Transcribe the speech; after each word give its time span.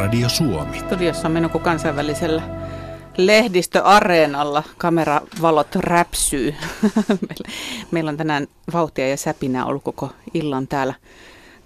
Yleisradio 0.00 0.28
Suomi. 0.28 0.78
Studiossa 0.78 1.28
on 1.28 1.32
mennyt 1.32 1.52
kansainvälisellä 1.62 2.42
lehdistöareenalla. 3.16 4.62
Kameravalot 4.78 5.74
räpsyy. 5.76 6.54
Meillä 7.90 8.08
on 8.08 8.16
tänään 8.16 8.46
vauhtia 8.72 9.08
ja 9.08 9.16
säpinää 9.16 9.64
ollut 9.64 9.82
koko 9.82 10.10
illan 10.34 10.68
täällä, 10.68 10.94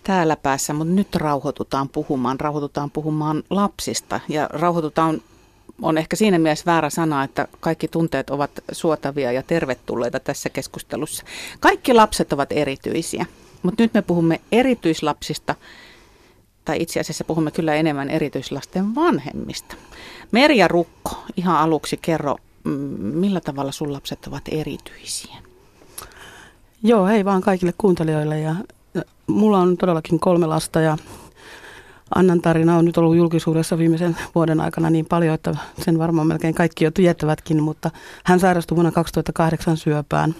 täällä 0.02 0.36
päässä, 0.36 0.72
mutta 0.72 0.94
nyt 0.94 1.14
rauhoitutaan 1.14 1.88
puhumaan. 1.88 2.40
Rauhoitutaan 2.40 2.90
puhumaan 2.90 3.42
lapsista 3.50 4.20
ja 4.28 4.48
rauhoitutaan 4.52 5.22
on 5.82 5.98
ehkä 5.98 6.16
siinä 6.16 6.38
mielessä 6.38 6.66
väärä 6.66 6.90
sana, 6.90 7.24
että 7.24 7.48
kaikki 7.60 7.88
tunteet 7.88 8.30
ovat 8.30 8.50
suotavia 8.72 9.32
ja 9.32 9.42
tervetulleita 9.42 10.20
tässä 10.20 10.48
keskustelussa. 10.48 11.24
Kaikki 11.60 11.94
lapset 11.94 12.32
ovat 12.32 12.52
erityisiä, 12.52 13.26
mutta 13.62 13.82
nyt 13.82 13.94
me 13.94 14.02
puhumme 14.02 14.40
erityislapsista, 14.52 15.54
tai 16.64 16.82
itse 16.82 17.00
asiassa 17.00 17.24
puhumme 17.24 17.50
kyllä 17.50 17.74
enemmän 17.74 18.10
erityislasten 18.10 18.94
vanhemmista. 18.94 19.74
Merja 20.32 20.68
Rukko, 20.68 21.24
ihan 21.36 21.56
aluksi 21.56 21.96
kerro, 22.02 22.36
mm, 22.64 22.72
millä 23.00 23.40
tavalla 23.40 23.72
sun 23.72 23.92
lapset 23.92 24.26
ovat 24.26 24.42
erityisiä? 24.48 25.36
Joo, 26.82 27.06
hei 27.06 27.24
vaan 27.24 27.42
kaikille 27.42 27.74
kuuntelijoille. 27.78 28.40
Ja 28.40 28.54
mulla 29.26 29.58
on 29.58 29.76
todellakin 29.76 30.20
kolme 30.20 30.46
lasta 30.46 30.80
ja 30.80 30.96
Annan 32.14 32.40
tarina 32.40 32.76
on 32.76 32.84
nyt 32.84 32.98
ollut 32.98 33.16
julkisuudessa 33.16 33.78
viimeisen 33.78 34.16
vuoden 34.34 34.60
aikana 34.60 34.90
niin 34.90 35.06
paljon, 35.06 35.34
että 35.34 35.56
sen 35.84 35.98
varmaan 35.98 36.26
melkein 36.26 36.54
kaikki 36.54 36.84
jo 36.84 36.90
tietävätkin, 36.90 37.62
mutta 37.62 37.90
hän 38.24 38.40
sairastui 38.40 38.76
vuonna 38.76 38.92
2008 38.92 39.76
syöpään 39.76 40.34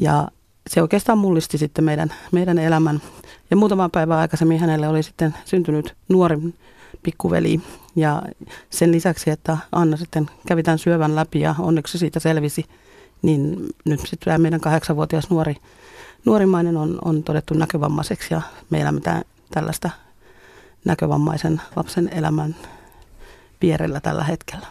ja 0.00 0.28
se 0.70 0.82
oikeastaan 0.82 1.18
mullisti 1.18 1.58
sitten 1.58 1.84
meidän, 1.84 2.14
meidän 2.32 2.58
elämän. 2.58 3.02
Ja 3.50 3.56
muutama 3.56 3.88
päivä 3.88 4.18
aikaisemmin 4.18 4.60
hänelle 4.60 4.88
oli 4.88 5.02
sitten 5.02 5.34
syntynyt 5.44 5.94
nuori 6.08 6.38
pikkuveli 7.02 7.60
ja 7.96 8.22
sen 8.70 8.92
lisäksi, 8.92 9.30
että 9.30 9.58
Anna 9.72 9.96
sitten 9.96 10.30
kävi 10.46 10.62
tämän 10.62 10.78
syövän 10.78 11.16
läpi 11.16 11.40
ja 11.40 11.54
onneksi 11.58 11.98
siitä 11.98 12.20
selvisi, 12.20 12.64
niin 13.22 13.66
nyt 13.84 14.00
sitten 14.00 14.18
tämä 14.24 14.38
meidän 14.38 14.60
kahdeksanvuotias 14.60 15.30
nuori, 15.30 15.56
nuorimainen 16.24 16.76
on, 16.76 16.98
on 17.04 17.22
todettu 17.22 17.54
näkövammaiseksi 17.54 18.34
ja 18.34 18.42
me 18.70 18.80
elämme 18.80 19.00
tällaista 19.50 19.90
näkövammaisen 20.84 21.60
lapsen 21.76 22.08
elämän 22.12 22.56
vierellä 23.62 24.00
tällä 24.00 24.24
hetkellä. 24.24 24.66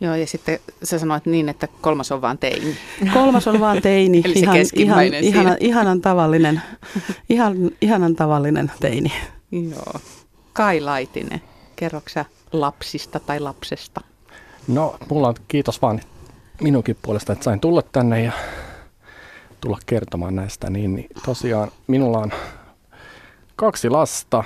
Joo, 0.00 0.14
ja 0.14 0.26
sitten 0.26 0.58
sä 0.82 0.98
sanoit 0.98 1.26
niin, 1.26 1.48
että 1.48 1.68
kolmas 1.80 2.12
on 2.12 2.22
vaan 2.22 2.38
teini. 2.38 2.76
Kolmas 3.14 3.48
on 3.48 3.60
vaan 3.60 3.82
teini, 3.82 4.22
Eli 4.24 4.38
ihan, 4.38 4.56
ihan, 4.74 5.04
ihana, 5.14 5.56
ihanan, 5.60 6.00
tavallinen, 6.00 6.62
ihan, 7.28 7.56
ihanan 7.80 8.16
tavallinen 8.16 8.72
teini. 8.80 9.12
Joo. 9.52 10.00
Kai 10.52 10.80
Laitinen, 10.80 11.42
kerroksä 11.76 12.24
lapsista 12.52 13.20
tai 13.20 13.40
lapsesta? 13.40 14.00
No, 14.68 14.96
mulla 15.10 15.28
on 15.28 15.34
kiitos 15.48 15.82
vaan 15.82 16.00
minunkin 16.60 16.96
puolesta, 17.02 17.32
että 17.32 17.44
sain 17.44 17.60
tulla 17.60 17.82
tänne 17.82 18.22
ja 18.22 18.32
tulla 19.60 19.78
kertomaan 19.86 20.36
näistä. 20.36 20.70
Niin, 20.70 20.94
niin 20.94 21.06
tosiaan 21.24 21.70
minulla 21.86 22.18
on 22.18 22.32
kaksi 23.56 23.90
lasta 23.90 24.44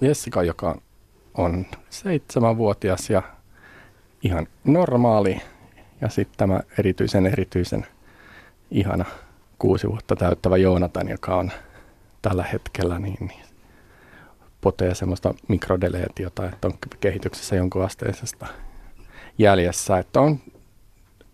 Jessica, 0.00 0.42
joka 0.42 0.80
on 1.34 1.66
seitsemänvuotias 1.90 3.10
ja 3.10 3.22
ihan 4.22 4.46
normaali. 4.64 5.40
Ja 6.00 6.08
sitten 6.08 6.38
tämä 6.38 6.60
erityisen 6.78 7.26
erityisen 7.26 7.86
ihana 8.70 9.04
kuusi 9.58 9.88
vuotta 9.88 10.16
täyttävä 10.16 10.56
Joonatan, 10.56 11.08
joka 11.08 11.36
on 11.36 11.52
tällä 12.22 12.42
hetkellä 12.42 12.98
niin, 12.98 13.26
niin 13.26 13.44
potee 14.60 14.94
semmoista 14.94 15.34
mikrodeleetiota, 15.48 16.46
että 16.46 16.68
on 16.68 16.74
kehityksessä 17.00 17.56
jonkun 17.56 17.84
asteisesta 17.84 18.46
jäljessä, 19.38 19.98
että 19.98 20.20
on 20.20 20.40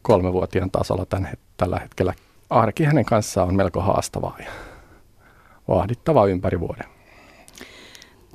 kolmevuotiaan 0.03 0.71
tasolla 0.71 1.07
tämän, 1.07 1.33
tällä 1.57 1.79
hetkellä. 1.79 2.15
Arki 2.51 2.85
hänen 2.85 3.05
kanssaan 3.05 3.49
on 3.49 3.55
melko 3.55 3.81
haastavaa 3.81 4.37
ja 4.39 4.51
vahdittavaa 5.69 6.27
ympäri 6.27 6.61
vuoden. 6.61 6.96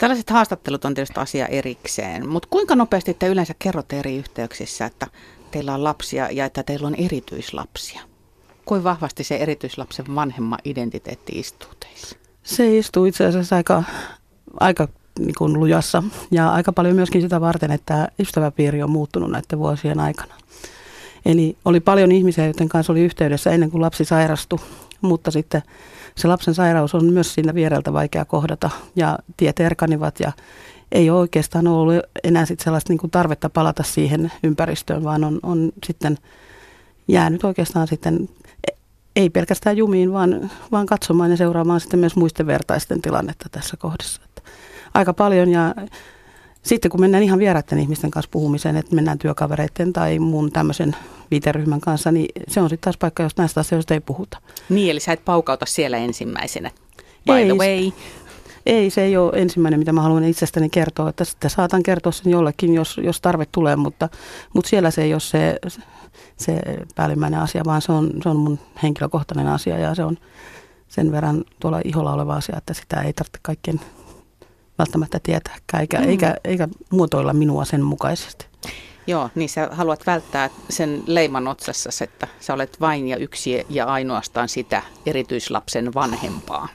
Tällaiset 0.02 0.30
haastattelut 0.30 0.86
on 0.86 0.94
tietysti 0.94 1.20
asia 1.20 1.48
erikseen, 1.48 2.30
mutta 2.30 2.48
kuinka 2.52 2.76
nopeasti 2.76 3.14
te 3.14 3.28
yleensä 3.28 3.54
kerrotte 3.60 4.00
eri 4.00 4.18
yhteyksissä, 4.18 4.86
että 4.86 5.08
teillä 5.52 5.74
on 5.74 5.84
lapsia 5.84 6.32
ja 6.32 6.46
että 6.46 6.64
teillä 6.64 6.88
on 6.88 6.96
erityislapsia? 6.96 8.02
Kuinka 8.66 8.84
vahvasti 8.84 9.24
se 9.24 9.36
erityislapsen 9.36 10.16
vanhemma 10.16 10.58
identiteetti 10.66 11.40
istuu 11.40 11.70
teissä? 11.80 12.16
Se 12.44 12.78
istuu 12.78 13.06
itse 13.06 13.26
asiassa 13.26 13.56
aika, 13.56 13.84
aika 14.60 14.88
niin 15.20 15.36
kuin 15.38 15.54
lujassa 15.54 16.04
ja 16.32 16.52
aika 16.52 16.72
paljon 16.72 16.96
myöskin 16.96 17.22
sitä 17.22 17.42
varten, 17.42 17.72
että 17.72 18.08
ystäväpiiri 18.20 18.84
on 18.84 18.92
muuttunut 18.92 19.32
näiden 19.32 19.60
vuosien 19.60 20.00
aikana. 20.00 20.34
Eli 21.26 21.58
oli 21.66 21.80
paljon 21.80 22.12
ihmisiä, 22.12 22.46
joiden 22.46 22.70
kanssa 22.70 22.94
oli 22.94 23.02
yhteydessä 23.02 23.52
ennen 23.52 23.72
kuin 23.72 23.82
lapsi 23.82 24.06
sairastui, 24.06 24.60
mutta 25.02 25.32
sitten 25.32 25.62
se 26.16 26.28
lapsen 26.28 26.54
sairaus 26.54 26.96
on 26.96 27.06
myös 27.14 27.34
siinä 27.34 27.54
viereltä 27.54 27.94
vaikea 27.94 28.26
kohdata 28.26 28.70
ja 28.96 29.20
tiet 29.38 29.60
erkanivat 29.60 30.20
ja 30.20 30.32
ei 30.92 31.10
ole 31.10 31.20
oikeastaan 31.20 31.68
ollut 31.68 31.96
enää 32.24 32.46
sit 32.46 32.60
sellaista 32.60 32.94
niin 32.94 33.00
kuin 33.00 33.12
tarvetta 33.12 33.50
palata 33.50 33.84
siihen 33.84 34.32
ympäristöön, 34.44 35.04
vaan 35.04 35.24
on, 35.24 35.40
on 35.44 35.72
sitten 35.86 36.18
jäänyt 37.08 37.44
oikeastaan 37.44 37.88
sitten 37.88 38.30
ei 39.16 39.30
pelkästään 39.30 39.78
jumiin, 39.78 40.14
vaan, 40.14 40.52
vaan 40.72 40.86
katsomaan 40.86 41.32
ja 41.32 41.38
seuraamaan 41.38 41.80
sitten 41.80 42.00
myös 42.00 42.16
muisten 42.16 42.48
vertaisten 42.48 43.02
tilannetta 43.02 43.50
tässä 43.52 43.78
kohdassa. 43.78 44.22
Että 44.26 44.42
aika 44.94 45.14
paljon 45.14 45.50
ja 45.50 45.76
sitten 46.64 46.92
kun 46.92 47.00
mennään 47.00 47.24
ihan 47.24 47.40
vieraiden 47.40 47.80
ihmisten 47.80 48.12
kanssa 48.12 48.32
puhumiseen, 48.32 48.76
että 48.76 48.96
mennään 48.96 49.18
työkavereiden 49.18 49.94
tai 49.94 50.20
muun 50.20 50.52
tämmöisen 50.52 50.96
viiteryhmän 51.32 51.82
kanssa, 51.82 52.12
niin 52.12 52.28
se 52.48 52.62
on 52.62 52.70
sitten 52.70 52.84
taas 52.84 52.98
paikka, 52.98 53.24
jos 53.24 53.38
näistä 53.38 53.60
asioista 53.60 53.94
ei 53.94 54.00
puhuta. 54.00 54.38
Niin, 54.70 54.92
eli 54.92 55.00
sä 55.00 55.14
et 55.14 55.26
paukauta 55.26 55.66
siellä 55.66 55.98
ensimmäisenä, 55.98 56.72
by 57.26 57.34
ei, 57.34 57.46
the 57.46 57.54
way. 57.58 57.92
Ei, 58.66 58.90
se 58.90 59.02
ei 59.04 59.18
ole 59.18 59.32
ensimmäinen, 59.36 59.80
mitä 59.80 59.94
mä 59.94 60.02
haluan 60.02 60.24
itsestäni 60.24 60.70
kertoa, 60.70 61.10
että 61.10 61.26
sitten 61.26 61.50
saatan 61.50 61.84
kertoa 61.84 62.12
sen 62.12 62.32
jollekin, 62.32 62.74
jos, 62.74 63.00
jos 63.04 63.22
tarve 63.22 63.46
tulee, 63.52 63.76
mutta, 63.76 64.10
mutta 64.54 64.70
siellä 64.70 64.92
se 64.92 65.02
ei 65.04 65.14
ole 65.14 65.20
se, 65.20 65.60
se 66.38 66.62
päällimmäinen 66.96 67.40
asia, 67.40 67.66
vaan 67.66 67.82
se 67.82 67.92
on, 67.92 68.12
se 68.24 68.30
on 68.30 68.38
mun 68.38 68.60
henkilökohtainen 68.84 69.48
asia 69.48 69.78
ja 69.78 69.96
se 69.96 70.04
on 70.04 70.18
sen 70.88 71.12
verran 71.12 71.44
tuolla 71.60 71.82
iholla 71.84 72.14
oleva 72.14 72.36
asia, 72.36 72.58
että 72.58 72.74
sitä 72.74 73.02
ei 73.02 73.14
tarvitse 73.14 73.40
kaikkien 73.42 73.82
välttämättä 74.82 75.20
tietääkään, 75.24 75.82
eikä, 75.82 75.98
mm. 75.98 76.10
eikä, 76.10 76.36
eikä 76.44 76.68
muotoilla 76.90 77.34
minua 77.34 77.66
sen 77.66 77.84
mukaisesti. 77.84 78.46
Joo, 79.08 79.30
niin 79.36 79.50
sä 79.50 79.70
haluat 79.72 80.08
välttää 80.08 80.50
sen 80.70 81.04
leiman 81.08 81.48
otsassa, 81.48 81.90
että 82.04 82.28
sä 82.40 82.54
olet 82.54 82.82
vain 82.82 83.08
ja 83.08 83.18
yksi 83.18 83.66
ja 83.70 83.86
ainoastaan 83.86 84.50
sitä 84.50 84.82
erityislapsen 85.06 85.94
vanhempaa. 85.94 86.68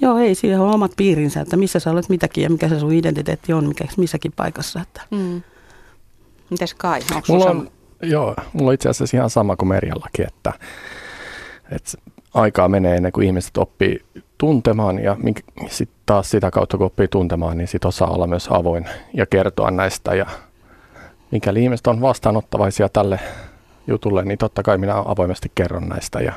Joo, 0.00 0.18
ei, 0.18 0.34
siihen 0.34 0.60
on 0.60 0.74
omat 0.74 0.92
piirinsä, 0.96 1.40
että 1.40 1.56
missä 1.56 1.78
sä 1.78 1.90
olet 1.90 2.08
mitäkin 2.08 2.42
ja 2.42 2.50
mikä 2.50 2.68
se 2.68 2.80
sun 2.80 2.92
identiteetti 2.92 3.52
on 3.52 3.68
mikä, 3.68 3.84
missäkin 3.96 4.32
paikassa. 4.32 4.80
Että. 4.80 5.00
Mm. 5.10 5.42
Mitäs 6.50 6.74
Kai, 6.74 7.00
onko 7.14 7.32
mulla 7.32 7.50
on, 7.50 7.70
Joo, 8.02 8.36
mulla 8.52 8.68
on 8.68 8.74
itse 8.74 8.88
asiassa 8.88 9.16
ihan 9.16 9.30
sama 9.30 9.56
kuin 9.56 9.68
Merjallakin, 9.68 10.26
että, 10.26 10.52
että 11.70 11.90
aikaa 12.34 12.68
menee 12.68 12.96
ennen 12.96 13.12
kuin 13.12 13.26
ihmiset 13.26 13.56
oppii 13.56 14.04
tuntemaan 14.38 14.98
ja 14.98 15.16
sitten 15.68 15.98
taas 16.06 16.30
sitä 16.30 16.50
kautta 16.50 16.76
kun 16.76 16.86
oppii 16.86 17.08
tuntemaan, 17.08 17.58
niin 17.58 17.68
sitten 17.68 17.88
osaa 17.88 18.10
olla 18.10 18.26
myös 18.26 18.48
avoin 18.50 18.88
ja 19.14 19.26
kertoa 19.26 19.70
näistä. 19.70 20.14
Ja 20.14 20.26
mikäli 21.30 21.62
ihmiset 21.62 21.86
on 21.86 22.00
vastaanottavaisia 22.00 22.88
tälle 22.88 23.20
jutulle, 23.86 24.24
niin 24.24 24.38
totta 24.38 24.62
kai 24.62 24.78
minä 24.78 24.94
avoimesti 24.96 25.52
kerron 25.54 25.88
näistä 25.88 26.20
ja 26.20 26.32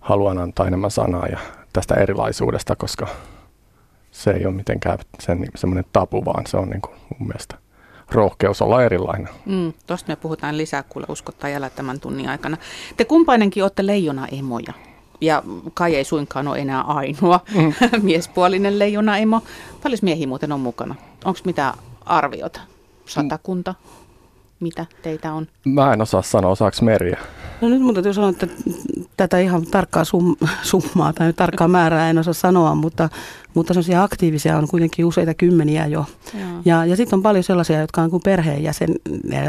haluan 0.00 0.38
antaa 0.38 0.66
enemmän 0.66 0.90
sanaa 0.90 1.26
ja 1.26 1.38
tästä 1.72 1.94
erilaisuudesta, 1.94 2.76
koska 2.76 3.06
se 4.10 4.30
ei 4.30 4.46
ole 4.46 4.54
mitenkään 4.54 4.98
sen 5.20 5.46
semmoinen 5.54 5.84
tabu, 5.92 6.24
vaan 6.24 6.46
se 6.46 6.56
on 6.56 6.70
niin 6.70 6.80
kuin 6.82 6.94
mun 7.18 7.28
mielestä 7.28 7.61
rohkeus 8.10 8.62
olla 8.62 8.82
erilainen. 8.82 9.28
Mm, 9.46 9.72
Tuosta 9.86 10.12
me 10.12 10.16
puhutaan 10.16 10.58
lisää 10.58 10.82
kuule 10.82 11.06
uskottaa 11.08 11.50
jäljellä 11.50 11.70
tämän 11.70 12.00
tunnin 12.00 12.28
aikana. 12.28 12.56
Te 12.96 13.04
kumpainenkin 13.04 13.62
olette 13.62 13.86
leijona-emoja 13.86 14.72
ja 15.20 15.42
Kai 15.74 15.96
ei 15.96 16.04
suinkaan 16.04 16.48
ole 16.48 16.58
enää 16.58 16.80
ainoa 16.82 17.40
mm. 17.54 17.72
miespuolinen 18.02 18.78
leijona-emo. 18.78 19.42
Paljon 19.82 19.98
miehiä 20.02 20.26
muuten 20.26 20.52
on 20.52 20.60
mukana? 20.60 20.94
Onko 21.24 21.40
mitä 21.44 21.74
arviota? 22.06 22.60
Satakunta? 23.06 23.74
Mitä 24.62 24.86
teitä 25.02 25.32
on? 25.32 25.46
Mä 25.64 25.92
en 25.92 26.02
osaa 26.02 26.22
sanoa, 26.22 26.50
osaako 26.50 26.76
Merja? 26.82 27.16
No 27.60 27.68
nyt 27.68 27.82
mun 27.82 27.94
täytyy 27.94 28.14
sanoa, 28.14 28.30
että 28.30 28.46
tätä 29.16 29.38
ihan 29.38 29.66
tarkkaa 29.66 30.04
sum, 30.04 30.36
summaa 30.62 31.12
tai 31.12 31.32
tarkkaa 31.32 31.68
määrää 31.68 32.10
en 32.10 32.18
osaa 32.18 32.34
sanoa, 32.34 32.74
mutta, 32.74 33.08
mutta 33.54 33.74
sellaisia 33.74 34.02
aktiivisia 34.02 34.58
on 34.58 34.68
kuitenkin 34.68 35.04
useita 35.04 35.34
kymmeniä 35.34 35.86
jo. 35.86 36.04
Joo. 36.34 36.48
Ja, 36.64 36.84
ja 36.84 36.96
sitten 36.96 37.16
on 37.16 37.22
paljon 37.22 37.44
sellaisia, 37.44 37.80
jotka 37.80 38.02
on 38.02 38.10
kuin 38.10 38.22
perheenjäsen, 38.22 38.88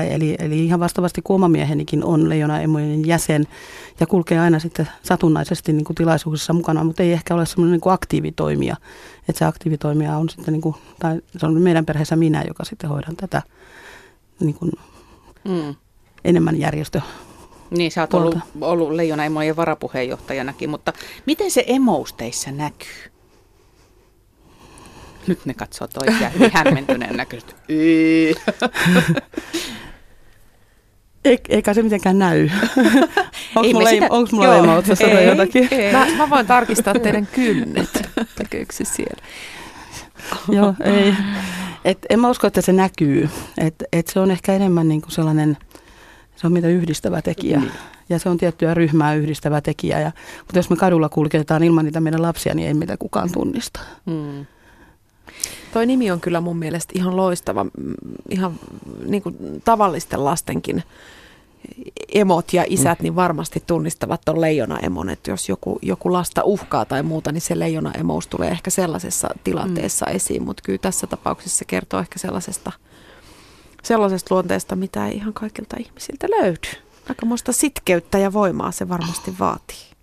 eli, 0.09 0.35
eli 0.39 0.65
ihan 0.65 0.79
vastaavasti 0.79 1.21
kuin 1.23 1.35
oma 1.35 1.47
miehenikin 1.47 2.03
on 2.03 2.29
leijonaemojen 2.29 3.07
jäsen 3.07 3.47
ja 3.99 4.07
kulkee 4.07 4.39
aina 4.39 4.59
sitten 4.59 4.89
satunnaisesti 5.03 5.73
niin 5.73 5.85
kuin 5.85 5.95
tilaisuuksissa 5.95 6.53
mukana, 6.53 6.83
mutta 6.83 7.03
ei 7.03 7.11
ehkä 7.11 7.35
ole 7.35 7.45
semmoinen 7.45 7.71
niin 7.71 7.81
kuin 7.81 7.93
aktiivitoimija. 7.93 8.75
Että 9.29 9.39
se 9.39 9.45
aktiivitoimija 9.45 10.17
on 10.17 10.29
sitten, 10.29 10.51
niin 10.51 10.61
kuin, 10.61 10.75
tai 10.99 11.21
se 11.37 11.45
on 11.45 11.61
meidän 11.61 11.85
perheessä 11.85 12.15
minä, 12.15 12.43
joka 12.47 12.63
sitten 12.63 12.89
hoidan 12.89 13.15
tätä 13.15 13.41
niin 14.39 14.55
kuin, 14.55 14.71
mm. 15.45 15.75
enemmän 16.23 16.59
järjestö 16.59 17.01
niin, 17.77 17.91
sä 17.91 18.01
oot 18.01 18.13
ollut, 18.13 18.37
ollut 18.61 18.91
Leijona 18.91 19.25
Emojen 19.25 19.55
varapuheenjohtajanakin, 19.55 20.69
mutta 20.69 20.93
miten 21.25 21.51
se 21.51 21.63
emous 21.67 22.13
teissä 22.13 22.51
näkyy? 22.51 23.11
Nyt 25.27 25.45
ne 25.45 25.53
katsoo 25.53 25.87
toisiaan 25.87 26.33
hyvin 26.33 26.51
hämmentyneen 26.53 27.17
näköisesti. 27.17 27.55
Eikä 31.49 31.73
se 31.73 31.83
mitenkään 31.83 32.19
näy. 32.19 32.49
Onko 33.55 33.71
mulla, 33.73 33.89
sitä... 33.89 34.07
onks 34.09 34.31
mulla 34.31 34.55
emoutsessa 34.55 35.05
ei, 35.05 35.27
jotakin? 35.27 35.67
Ei. 35.71 35.91
Mä, 35.91 36.07
mä 36.17 36.29
voin 36.29 36.47
tarkistaa 36.47 36.93
teidän 36.93 37.27
kynnet. 37.27 38.09
Näkyykö 38.39 38.73
se 38.73 38.83
siellä? 38.85 39.23
Joo, 40.49 40.73
ei. 40.83 41.13
Et 41.85 41.97
en 42.09 42.19
mä 42.19 42.29
usko, 42.29 42.47
että 42.47 42.61
se 42.61 42.73
näkyy. 42.73 43.29
Et, 43.57 43.75
et 43.93 44.07
se 44.07 44.19
on 44.19 44.31
ehkä 44.31 44.53
enemmän 44.53 44.87
niin 44.87 45.01
kuin 45.01 45.11
sellainen– 45.11 45.57
se 46.35 46.47
on 46.47 46.53
mitä 46.53 46.67
yhdistävä 46.67 47.21
tekijä. 47.21 47.59
Mm. 47.59 47.69
Ja 48.09 48.19
se 48.19 48.29
on 48.29 48.37
tiettyä 48.37 48.73
ryhmää 48.73 49.13
yhdistävä 49.13 49.61
tekijä. 49.61 49.99
Ja, 49.99 50.11
mutta 50.39 50.59
jos 50.59 50.69
me 50.69 50.75
kadulla 50.75 51.09
kulketaan 51.09 51.63
ilman 51.63 51.85
niitä 51.85 51.99
meidän 51.99 52.21
lapsia, 52.21 52.53
niin 52.53 52.67
ei 52.67 52.73
meitä 52.73 52.97
kukaan 52.97 53.31
tunnista. 53.31 53.79
Mm. 54.05 54.45
Toi 55.73 55.85
nimi 55.85 56.11
on 56.11 56.21
kyllä 56.21 56.41
mun 56.41 56.57
mielestä 56.57 56.93
ihan 56.95 57.15
loistava. 57.15 57.65
Ihan 58.29 58.59
niin 59.05 59.23
kuin 59.23 59.37
tavallisten 59.65 60.25
lastenkin 60.25 60.83
emot 62.13 62.53
ja 62.53 62.63
isät 62.67 62.99
niin 62.99 63.15
varmasti 63.15 63.63
tunnistavat 63.67 64.21
tuon 64.25 64.41
leijona-emon, 64.41 65.09
että 65.09 65.31
jos 65.31 65.49
joku, 65.49 65.79
joku 65.81 66.13
lasta 66.13 66.43
uhkaa 66.43 66.85
tai 66.85 67.03
muuta, 67.03 67.31
niin 67.31 67.41
se 67.41 67.59
leijona-emous 67.59 68.27
tulee 68.27 68.49
ehkä 68.49 68.69
sellaisessa 68.69 69.29
tilanteessa 69.43 70.05
mm. 70.09 70.15
esiin, 70.15 70.43
mutta 70.43 70.63
kyllä 70.65 70.79
tässä 70.79 71.07
tapauksessa 71.07 71.57
se 71.57 71.65
kertoo 71.65 71.99
ehkä 71.99 72.19
sellaisesta– 72.19 72.71
sellaisesta 73.83 74.35
luonteesta, 74.35 74.75
mitä 74.75 75.07
ei 75.07 75.15
ihan 75.15 75.33
kaikilta 75.33 75.77
ihmisiltä 75.79 76.27
löydy. 76.29 76.69
Aikamoista 77.09 77.51
sitkeyttä 77.51 78.17
ja 78.17 78.33
voimaa 78.33 78.71
se 78.71 78.89
varmasti 78.89 79.35
vaatii. 79.39 79.93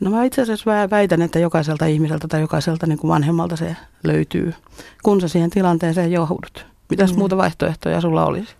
No 0.00 0.10
mä 0.10 0.24
itse 0.24 0.42
asiassa 0.42 0.70
väitän, 0.90 1.22
että 1.22 1.38
jokaiselta 1.38 1.86
ihmiseltä 1.86 2.28
tai 2.28 2.40
jokaiselta 2.40 2.86
niin 2.86 2.98
kuin 2.98 3.08
vanhemmalta 3.08 3.56
se 3.56 3.76
löytyy, 4.04 4.54
kun 5.02 5.20
sä 5.20 5.28
siihen 5.28 5.50
tilanteeseen 5.50 6.12
johdut. 6.12 6.66
Mitäs 6.90 7.12
mm. 7.12 7.18
muuta 7.18 7.36
vaihtoehtoja 7.36 8.00
sulla 8.00 8.26
olisi? 8.26 8.56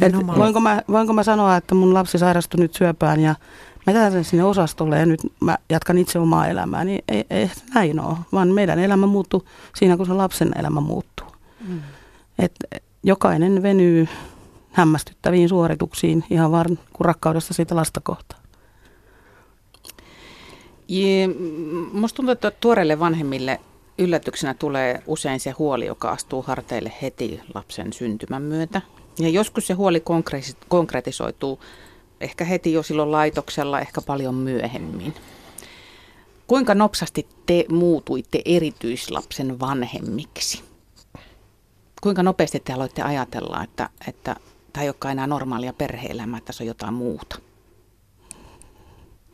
Et 0.00 0.26
voinko, 0.26 0.60
mä, 0.60 0.82
voinko 0.88 1.12
mä 1.12 1.22
sanoa, 1.22 1.56
että 1.56 1.74
mun 1.74 1.94
lapsi 1.94 2.18
sairastui 2.18 2.60
nyt 2.60 2.74
syöpään 2.74 3.20
ja 3.20 3.34
mä 3.86 3.92
jätän 3.92 4.24
sinne 4.24 4.44
osastolle 4.44 4.98
ja 4.98 5.06
nyt 5.06 5.20
mä 5.40 5.58
jatkan 5.70 5.98
itse 5.98 6.18
omaa 6.18 6.48
elämää, 6.48 6.84
niin 6.84 7.04
ei, 7.08 7.24
ei 7.30 7.50
näin 7.74 8.00
ole, 8.00 8.16
vaan 8.32 8.48
meidän 8.48 8.78
elämä 8.78 9.06
muuttuu 9.06 9.44
siinä, 9.76 9.96
kun 9.96 10.06
se 10.06 10.12
lapsen 10.12 10.52
elämä 10.58 10.80
muuttuu. 10.80 11.26
Mm. 11.68 11.80
Et, 12.38 12.54
jokainen 13.02 13.62
venyy 13.62 14.08
hämmästyttäviin 14.72 15.48
suorituksiin 15.48 16.24
ihan 16.30 16.52
vaan 16.52 16.78
kuin 16.92 17.04
rakkaudesta 17.04 17.54
siitä 17.54 17.76
lasta 17.76 18.00
kohtaan. 18.00 18.42
Minusta 21.92 22.16
tuntuu, 22.16 22.32
että 22.32 22.50
tuoreille 22.50 23.00
vanhemmille 23.00 23.60
yllätyksenä 23.98 24.54
tulee 24.54 25.02
usein 25.06 25.40
se 25.40 25.50
huoli, 25.50 25.86
joka 25.86 26.10
astuu 26.10 26.42
harteille 26.42 26.92
heti 27.02 27.40
lapsen 27.54 27.92
syntymän 27.92 28.42
myötä. 28.42 28.80
Ja 29.18 29.28
joskus 29.28 29.66
se 29.66 29.74
huoli 29.74 30.02
konkretisoituu 30.68 31.60
ehkä 32.20 32.44
heti 32.44 32.72
jo 32.72 32.82
silloin 32.82 33.12
laitoksella, 33.12 33.80
ehkä 33.80 34.00
paljon 34.00 34.34
myöhemmin. 34.34 35.14
Kuinka 36.46 36.74
nopsasti 36.74 37.28
te 37.46 37.64
muutuitte 37.68 38.42
erityislapsen 38.44 39.60
vanhemmiksi? 39.60 40.62
kuinka 42.04 42.22
nopeasti 42.22 42.60
te 42.60 42.72
aloitte 42.72 43.02
ajatella, 43.02 43.62
että, 43.64 43.88
että 44.08 44.36
tämä 44.72 44.82
ei 44.82 44.88
olekaan 44.88 45.12
enää 45.12 45.26
normaalia 45.26 45.72
perhe-elämää, 45.72 46.38
että 46.38 46.52
se 46.52 46.62
on 46.62 46.66
jotain 46.66 46.94
muuta? 46.94 47.38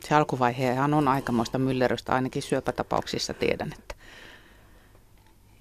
Se 0.03 0.15
alkuvaihehan 0.15 0.93
on 0.93 1.07
aikamoista 1.07 1.57
myllerrystä, 1.57 2.11
ainakin 2.11 2.41
syöpätapauksissa 2.41 3.33
tiedän, 3.33 3.73
että 3.79 3.90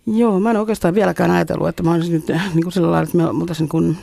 Joo, 0.06 0.40
mä 0.40 0.50
en 0.50 0.56
oikeastaan 0.56 0.94
vieläkään 0.94 1.30
ajatellut, 1.30 1.68
että 1.68 1.82
mä 1.82 1.92
olisin 1.92 2.12
nyt 2.12 2.28
niin 2.28 2.62
kuin 2.62 2.72
sillä 2.72 2.90
lailla, 2.90 3.04
että 3.04 3.16
me 3.16 3.26
oltaisiin 3.26 3.68
niin 3.72 3.98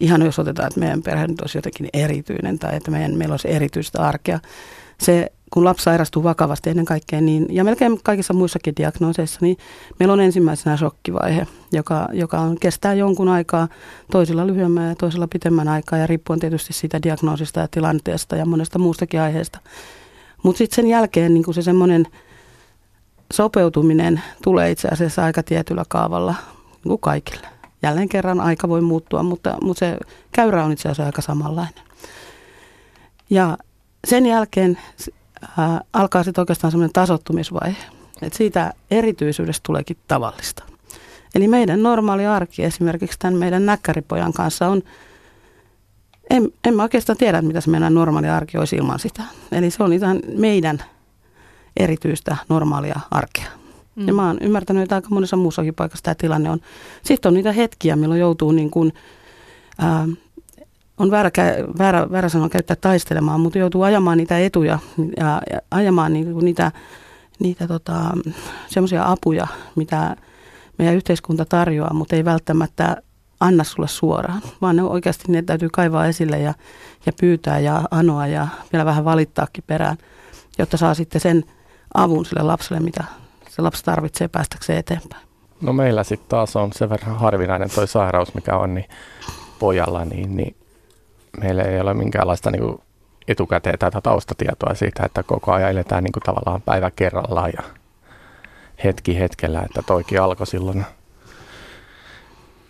ihan 0.00 0.22
jos 0.22 0.38
otetaan, 0.38 0.68
että 0.68 0.80
meidän 0.80 1.02
perhe 1.02 1.26
nyt 1.26 1.40
olisi 1.40 1.58
jotenkin 1.58 1.88
erityinen 1.92 2.58
tai 2.58 2.76
että 2.76 2.90
meidän, 2.90 3.14
meillä 3.14 3.32
olisi 3.32 3.50
erityistä 3.50 4.02
arkea. 4.02 4.40
Se 5.00 5.32
kun 5.52 5.64
lapsi 5.64 5.84
sairastuu 5.84 6.22
vakavasti 6.22 6.70
ennen 6.70 6.84
kaikkea, 6.84 7.20
niin, 7.20 7.46
ja 7.50 7.64
melkein 7.64 8.00
kaikissa 8.02 8.34
muissakin 8.34 8.74
diagnooseissa, 8.76 9.38
niin 9.40 9.56
meillä 9.98 10.12
on 10.12 10.20
ensimmäisenä 10.20 10.76
shokkivaihe, 10.76 11.46
joka, 11.72 12.08
joka 12.12 12.40
on, 12.40 12.56
kestää 12.60 12.94
jonkun 12.94 13.28
aikaa, 13.28 13.68
toisilla 14.10 14.46
lyhyemmän 14.46 14.88
ja 14.88 14.94
toisilla 14.94 15.28
pitemmän 15.28 15.68
aikaa, 15.68 15.98
ja 15.98 16.06
riippuen 16.06 16.40
tietysti 16.40 16.72
siitä 16.72 17.02
diagnoosista 17.02 17.60
ja 17.60 17.68
tilanteesta 17.70 18.36
ja 18.36 18.46
monesta 18.46 18.78
muustakin 18.78 19.20
aiheesta. 19.20 19.58
Mutta 20.42 20.58
sitten 20.58 20.76
sen 20.76 20.86
jälkeen 20.86 21.34
niin 21.34 21.54
se 21.54 21.62
semmoinen 21.62 22.06
sopeutuminen 23.32 24.22
tulee 24.42 24.70
itse 24.70 24.88
asiassa 24.88 25.24
aika 25.24 25.42
tietyllä 25.42 25.84
kaavalla 25.88 26.34
niin 26.74 26.88
kuin 26.88 27.00
kaikille. 27.00 27.48
Jälleen 27.82 28.08
kerran 28.08 28.40
aika 28.40 28.68
voi 28.68 28.80
muuttua, 28.80 29.22
mutta, 29.22 29.58
mutta 29.62 29.78
se 29.78 29.96
käyrä 30.32 30.64
on 30.64 30.72
itse 30.72 30.88
asiassa 30.88 31.06
aika 31.06 31.22
samanlainen. 31.22 31.84
Ja 33.30 33.58
sen 34.06 34.26
jälkeen 34.26 34.78
ää, 35.58 35.80
alkaa 35.92 36.24
sitten 36.24 36.42
oikeastaan 36.42 36.70
semmoinen 36.70 36.92
tasottumisvaihe. 36.92 37.76
että 38.22 38.36
siitä 38.36 38.72
erityisyydestä 38.90 39.60
tuleekin 39.66 39.96
tavallista. 40.08 40.62
Eli 41.34 41.48
meidän 41.48 41.82
normaali 41.82 42.26
arki 42.26 42.64
esimerkiksi 42.64 43.18
tämän 43.18 43.34
meidän 43.34 43.66
näkkäripojan 43.66 44.32
kanssa 44.32 44.68
on, 44.68 44.82
en, 46.30 46.48
en 46.64 46.74
mä 46.74 46.82
oikeastaan 46.82 47.16
tiedä, 47.16 47.42
mitä 47.42 47.60
se 47.60 47.70
meidän 47.70 47.94
normaali 47.94 48.28
arki 48.28 48.58
olisi 48.58 48.76
ilman 48.76 48.98
sitä. 48.98 49.22
Eli 49.52 49.70
se 49.70 49.82
on 49.82 49.92
ihan 49.92 50.20
meidän 50.38 50.82
erityistä 51.76 52.36
normaalia 52.48 53.00
arkea. 53.10 53.46
Mm. 53.96 54.06
Ja 54.06 54.12
mä 54.12 54.26
oon 54.26 54.38
ymmärtänyt, 54.40 54.82
että 54.82 54.94
aika 54.94 55.08
monessa 55.10 55.36
muussakin 55.36 55.74
paikassa 55.74 56.02
tämä 56.02 56.14
tilanne 56.14 56.50
on. 56.50 56.60
Sitten 57.02 57.30
on 57.30 57.34
niitä 57.34 57.52
hetkiä, 57.52 57.96
milloin 57.96 58.20
joutuu 58.20 58.52
niin 58.52 58.70
kuin, 58.70 58.92
ää, 59.78 60.08
on 60.98 61.10
väärä, 61.10 61.30
väärä, 61.78 62.10
väärä 62.10 62.28
sanoa 62.28 62.48
käyttää 62.48 62.76
taistelemaan, 62.76 63.40
mutta 63.40 63.58
joutuu 63.58 63.82
ajamaan 63.82 64.18
niitä 64.18 64.38
etuja 64.38 64.78
ja, 65.16 65.42
ja 65.52 65.60
ajamaan 65.70 66.12
niinku 66.12 66.40
niitä, 66.40 66.72
niitä 67.38 67.68
tota, 67.68 67.94
semmoisia 68.66 69.04
apuja, 69.04 69.46
mitä 69.76 70.16
meidän 70.78 70.96
yhteiskunta 70.96 71.44
tarjoaa, 71.44 71.94
mutta 71.94 72.16
ei 72.16 72.24
välttämättä 72.24 72.96
anna 73.40 73.64
sulle 73.64 73.88
suoraan, 73.88 74.42
vaan 74.60 74.76
ne 74.76 74.82
oikeasti 74.82 75.32
ne 75.32 75.42
täytyy 75.42 75.68
kaivaa 75.72 76.06
esille 76.06 76.38
ja, 76.38 76.54
ja 77.06 77.12
pyytää 77.20 77.58
ja 77.58 77.82
anoa 77.90 78.26
ja 78.26 78.48
vielä 78.72 78.84
vähän 78.84 79.04
valittaakin 79.04 79.64
perään, 79.66 79.96
jotta 80.58 80.76
saa 80.76 80.94
sitten 80.94 81.20
sen 81.20 81.44
avun 81.96 82.26
sille 82.26 82.42
lapselle, 82.42 82.82
mitä 82.82 83.04
se 83.48 83.62
lapsi 83.62 83.84
tarvitsee 83.84 84.28
päästäkseen 84.28 84.78
eteenpäin. 84.78 85.26
No 85.60 85.72
meillä 85.72 86.04
sitten 86.04 86.28
taas 86.28 86.56
on 86.56 86.72
sen 86.72 86.90
verran 86.90 87.16
harvinainen 87.16 87.70
toi 87.70 87.88
sairaus, 87.88 88.34
mikä 88.34 88.56
on, 88.56 88.74
niin 88.74 88.88
pojalla, 89.58 90.04
niin, 90.04 90.36
niin 90.36 90.56
meillä 91.40 91.62
ei 91.62 91.80
ole 91.80 91.94
minkäänlaista 91.94 92.50
niin 92.50 92.78
etukäteen 93.28 93.78
tätä 93.78 94.00
taustatietoa 94.00 94.74
siitä, 94.74 95.02
että 95.06 95.22
koko 95.22 95.52
ajan 95.52 95.70
eletään 95.70 96.04
niin 96.04 96.12
kuin 96.12 96.22
tavallaan 96.22 96.62
päivä 96.62 96.90
kerrallaan 96.90 97.52
ja 97.56 97.62
hetki 98.84 99.18
hetkellä, 99.18 99.62
että 99.62 99.82
toikin 99.82 100.22
alkoi 100.22 100.46
silloin 100.46 100.84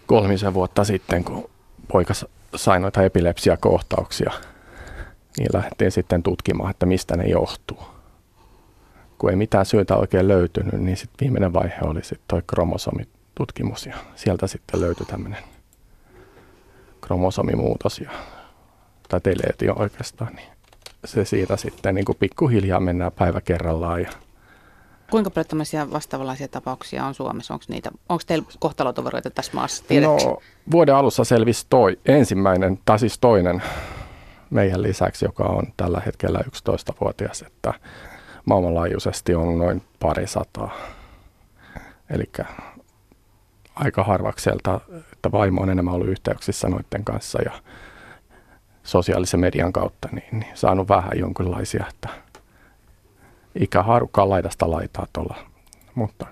kolmisen 0.07 0.55
vuotta 0.55 0.85
sitten, 0.85 1.25
kun 1.25 1.51
poika 1.89 2.15
sai 2.57 2.81
noita 2.81 3.03
epilepsiakohtauksia, 3.03 4.33
niin 5.39 5.49
lähdettiin 5.53 5.93
sitten 5.93 6.23
tutkimaan, 6.23 6.71
että 6.71 6.87
mistä 6.87 7.17
ne 7.17 7.25
johtuu. 7.25 7.96
Kun 9.19 9.31
ei 9.31 9.37
mitään 9.37 9.67
syytä 9.67 9.97
oikein 9.97 10.29
löytynyt, 10.29 10.81
niin 10.81 10.97
sitten 10.97 11.17
viimeinen 11.21 11.53
vaihe 11.53 11.79
oli 11.83 12.05
sitten 12.05 12.25
toi 12.29 12.43
kromosomitutkimus 12.47 13.87
ja 13.87 13.97
sieltä 14.15 14.47
sitten 14.47 14.81
löytyi 14.81 15.07
tämmöinen 15.07 15.43
kromosomimuutos 17.01 17.99
ja 17.99 18.11
tai 19.09 19.21
teleetio 19.21 19.75
oikeastaan, 19.79 20.35
niin 20.35 20.49
se 21.05 21.25
siitä 21.25 21.57
sitten 21.57 21.95
niin 21.95 22.05
kuin 22.05 22.19
pikkuhiljaa 22.21 22.81
mennään 22.81 23.13
päivä 23.13 23.41
kerrallaan 23.41 24.03
ja 24.03 24.11
Kuinka 25.11 25.31
paljon 25.31 25.47
tämmöisiä 25.47 25.91
vastaavanlaisia 25.91 26.49
tapauksia 26.49 27.05
on 27.05 27.15
Suomessa? 27.15 27.55
Onko 27.55 27.65
niitä, 27.69 27.91
onko 28.09 28.23
teillä 28.27 28.47
kohtalotoveroita 28.59 29.31
tässä 29.31 29.53
maassa? 29.55 29.85
Tiedätkö? 29.89 30.25
No, 30.25 30.41
vuoden 30.71 30.95
alussa 30.95 31.25
selvisi 31.25 31.67
toi, 31.71 31.99
ensimmäinen, 32.07 32.79
tai 32.85 32.99
siis 32.99 33.19
toinen 33.19 33.63
meidän 34.51 34.83
lisäksi, 34.83 35.25
joka 35.25 35.45
on 35.45 35.65
tällä 35.77 36.03
hetkellä 36.07 36.39
11-vuotias, 36.39 37.43
että 37.43 37.75
maailmanlaajuisesti 38.47 39.35
on 39.35 39.59
noin 39.59 39.83
pari 40.01 40.27
sataa. 40.27 40.75
Eli 42.11 42.25
aika 43.75 44.05
harvakselta, 44.05 44.81
että 45.13 45.33
vaimo 45.33 45.63
on 45.63 45.71
enemmän 45.71 45.95
ollut 45.95 46.09
yhteyksissä 46.09 46.69
noiden 46.69 47.05
kanssa 47.05 47.43
ja 47.43 47.53
sosiaalisen 48.83 49.41
median 49.41 49.73
kautta 49.73 50.09
niin, 50.13 50.29
niin 50.33 50.57
saanut 50.57 50.89
vähän 50.89 51.19
jonkinlaisia, 51.19 51.85
että 51.91 52.09
ikähaarukkaa 53.55 54.29
laidasta 54.29 54.71
laitaa 54.71 55.07
tuolla, 55.13 55.37
mutta, 55.95 56.27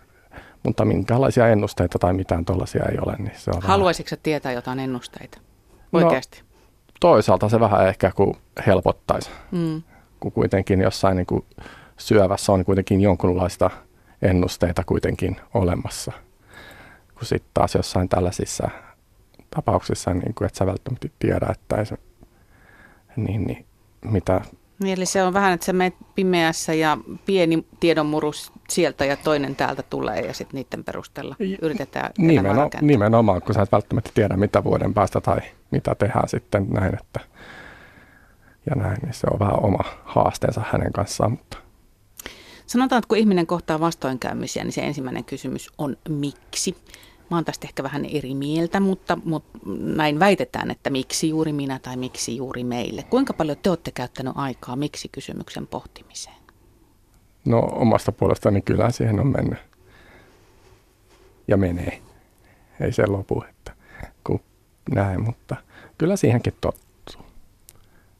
mutta 0.62 0.85
minkälaisia 0.85 1.49
ennusteita 1.49 1.99
tai 1.99 2.12
mitään 2.12 2.44
tuollaisia 2.44 2.85
ei 2.85 2.99
ole. 3.06 3.16
Niin 3.18 3.33
se 3.37 3.50
on 3.50 3.62
Haluaisitko 3.62 4.11
vähän... 4.11 4.23
tietää 4.23 4.52
jotain 4.52 4.78
ennusteita? 4.78 5.38
Oikeasti? 5.92 6.40
No, 6.40 6.47
toisaalta 7.00 7.49
se 7.49 7.61
vähän 7.61 7.88
ehkä 7.88 8.12
kuin 8.12 8.37
helpottaisi, 8.66 9.30
mm. 9.50 9.83
kun 10.21 10.33
kuitenkin 10.33 10.80
jossain 10.80 11.16
niin 11.16 11.26
kuin 11.26 11.44
syövässä 11.96 12.52
on 12.52 12.64
kuitenkin 12.64 13.00
jonkunlaista 13.00 13.70
ennusteita 14.22 14.84
kuitenkin 14.84 15.36
olemassa. 15.54 16.12
Kun 17.14 17.26
sitten 17.26 17.50
taas 17.54 17.74
jossain 17.74 18.08
tällaisissa 18.08 18.70
tapauksissa, 19.54 20.14
niin 20.14 20.34
kuin 20.34 20.46
et 20.46 20.54
sä 20.54 20.66
välttämättä 20.66 21.08
tiedä, 21.18 21.46
että 21.50 21.76
ei 21.76 21.86
se, 21.86 21.96
niin, 23.16 23.44
niin, 23.44 23.66
mitä 24.04 24.40
niin, 24.82 24.98
eli 24.98 25.06
se 25.06 25.22
on 25.22 25.34
vähän, 25.34 25.52
että 25.52 25.66
sä 25.66 25.72
menet 25.72 25.94
pimeässä 26.14 26.74
ja 26.74 26.98
pieni 27.26 27.66
tiedonmurus 27.80 28.52
sieltä 28.68 29.04
ja 29.04 29.16
toinen 29.16 29.56
täältä 29.56 29.82
tulee 29.82 30.20
ja 30.20 30.34
sitten 30.34 30.58
niiden 30.58 30.84
perusteella 30.84 31.36
yritetään 31.62 32.10
Nimeno, 32.18 32.70
Nimenomaan, 32.80 33.42
kun 33.42 33.54
sä 33.54 33.62
et 33.62 33.72
välttämättä 33.72 34.10
tiedä 34.14 34.36
mitä 34.36 34.64
vuoden 34.64 34.94
päästä 34.94 35.20
tai 35.20 35.38
mitä 35.70 35.94
tehdään 35.94 36.28
sitten 36.28 36.66
näin, 36.70 36.94
että 36.94 37.20
ja 38.70 38.76
näin, 38.76 38.98
niin 39.02 39.14
se 39.14 39.26
on 39.32 39.38
vähän 39.38 39.64
oma 39.64 39.84
haasteensa 40.04 40.62
hänen 40.72 40.92
kanssaan. 40.92 41.30
Mutta. 41.30 41.63
Sanotaan, 42.66 42.99
että 42.99 43.09
kun 43.09 43.18
ihminen 43.18 43.47
kohtaa 43.47 43.80
vastoinkäymisiä, 43.80 44.64
niin 44.64 44.73
se 44.73 44.80
ensimmäinen 44.80 45.25
kysymys 45.25 45.71
on 45.78 45.97
miksi. 46.09 46.76
Mä 47.30 47.37
oon 47.37 47.44
tästä 47.44 47.66
ehkä 47.66 47.83
vähän 47.83 48.04
eri 48.04 48.35
mieltä, 48.35 48.80
mutta, 48.80 49.18
mutta 49.25 49.59
näin 49.80 50.18
väitetään, 50.18 50.71
että 50.71 50.90
miksi 50.90 51.28
juuri 51.28 51.52
minä 51.52 51.78
tai 51.78 51.97
miksi 51.97 52.37
juuri 52.37 52.64
meille. 52.64 53.02
Kuinka 53.02 53.33
paljon 53.33 53.56
te 53.62 53.71
olette 53.71 53.90
käyttänyt 53.90 54.33
aikaa 54.37 54.76
miksi-kysymyksen 54.76 55.66
pohtimiseen? 55.66 56.37
No 57.44 57.59
omasta 57.59 58.12
puolestani 58.12 58.62
kyllä 58.62 58.90
siihen 58.90 59.21
on 59.21 59.26
mennyt. 59.26 59.59
Ja 61.49 61.56
menee. 61.56 62.02
Ei 62.80 62.92
se 62.92 63.06
lopu, 63.06 63.44
että 63.50 63.73
kun 64.25 64.40
näin, 64.94 65.21
mutta 65.21 65.56
kyllä 65.99 66.16
siihenkin 66.16 66.54
tottuu. 66.61 67.26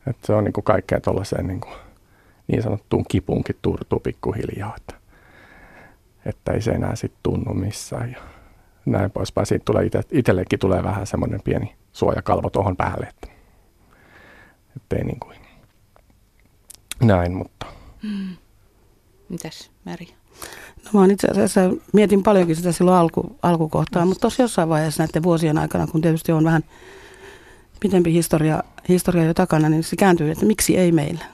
Että 0.07 0.27
se 0.27 0.33
on 0.33 0.45
niin 0.45 0.53
kuin 0.53 0.65
kaikkea 0.65 1.01
tuollaiseen 1.01 1.47
niin, 1.47 1.61
kuin 1.61 1.75
niin 2.47 2.63
sanottuun 2.63 3.05
kipunkin 3.09 3.57
turtuu 3.63 4.01
pikkuhiljaa, 4.01 4.77
että, 4.77 4.95
että 6.27 6.53
ei 6.53 6.63
se 6.63 6.71
enää 6.71 6.97
sitten 6.97 7.21
tunnu 7.23 7.55
missään. 7.55 8.11
Ja 8.11 8.19
näin 8.87 9.11
poispäin. 9.11 9.47
Siitä 9.47 9.65
tulee 9.65 9.87
ite, 9.87 10.03
itsellekin 10.13 10.59
tulee 10.59 10.83
vähän 10.83 11.07
semmoinen 11.07 11.41
pieni 11.45 11.75
suojakalvo 11.93 12.51
tuohon 12.51 12.77
päälle, 12.77 13.07
että 13.07 13.29
ettei 14.77 15.05
niin 15.05 15.21
kuin 15.21 15.37
näin, 17.03 17.35
mutta. 17.35 17.67
Mm. 18.03 18.37
Mitäs 19.29 19.71
Meri? 19.85 20.09
No 20.85 21.01
mä 21.01 21.13
itse 21.13 21.29
asiassa 21.29 21.61
mietin 21.93 22.23
paljonkin 22.23 22.57
sitä 22.57 22.73
silloin 22.73 22.97
alku, 22.97 23.37
alkukohtaa, 23.43 24.07
mutta 24.07 24.21
tuossa 24.21 24.43
jossain 24.43 24.69
vaiheessa 24.69 25.03
näiden 25.03 25.23
vuosien 25.23 25.59
aikana, 25.59 25.87
kun 25.87 26.01
tietysti 26.01 26.33
on 26.33 26.45
vähän 26.45 26.65
pitempi 27.81 28.13
historia, 28.13 28.63
historia 28.89 29.25
jo 29.25 29.35
takana, 29.35 29.69
niin 29.69 29.85
se 29.85 29.97
kääntyy, 29.97 30.31
että 30.31 30.47
miksi 30.47 30.77
ei 30.77 30.93
meillä. 30.93 31.25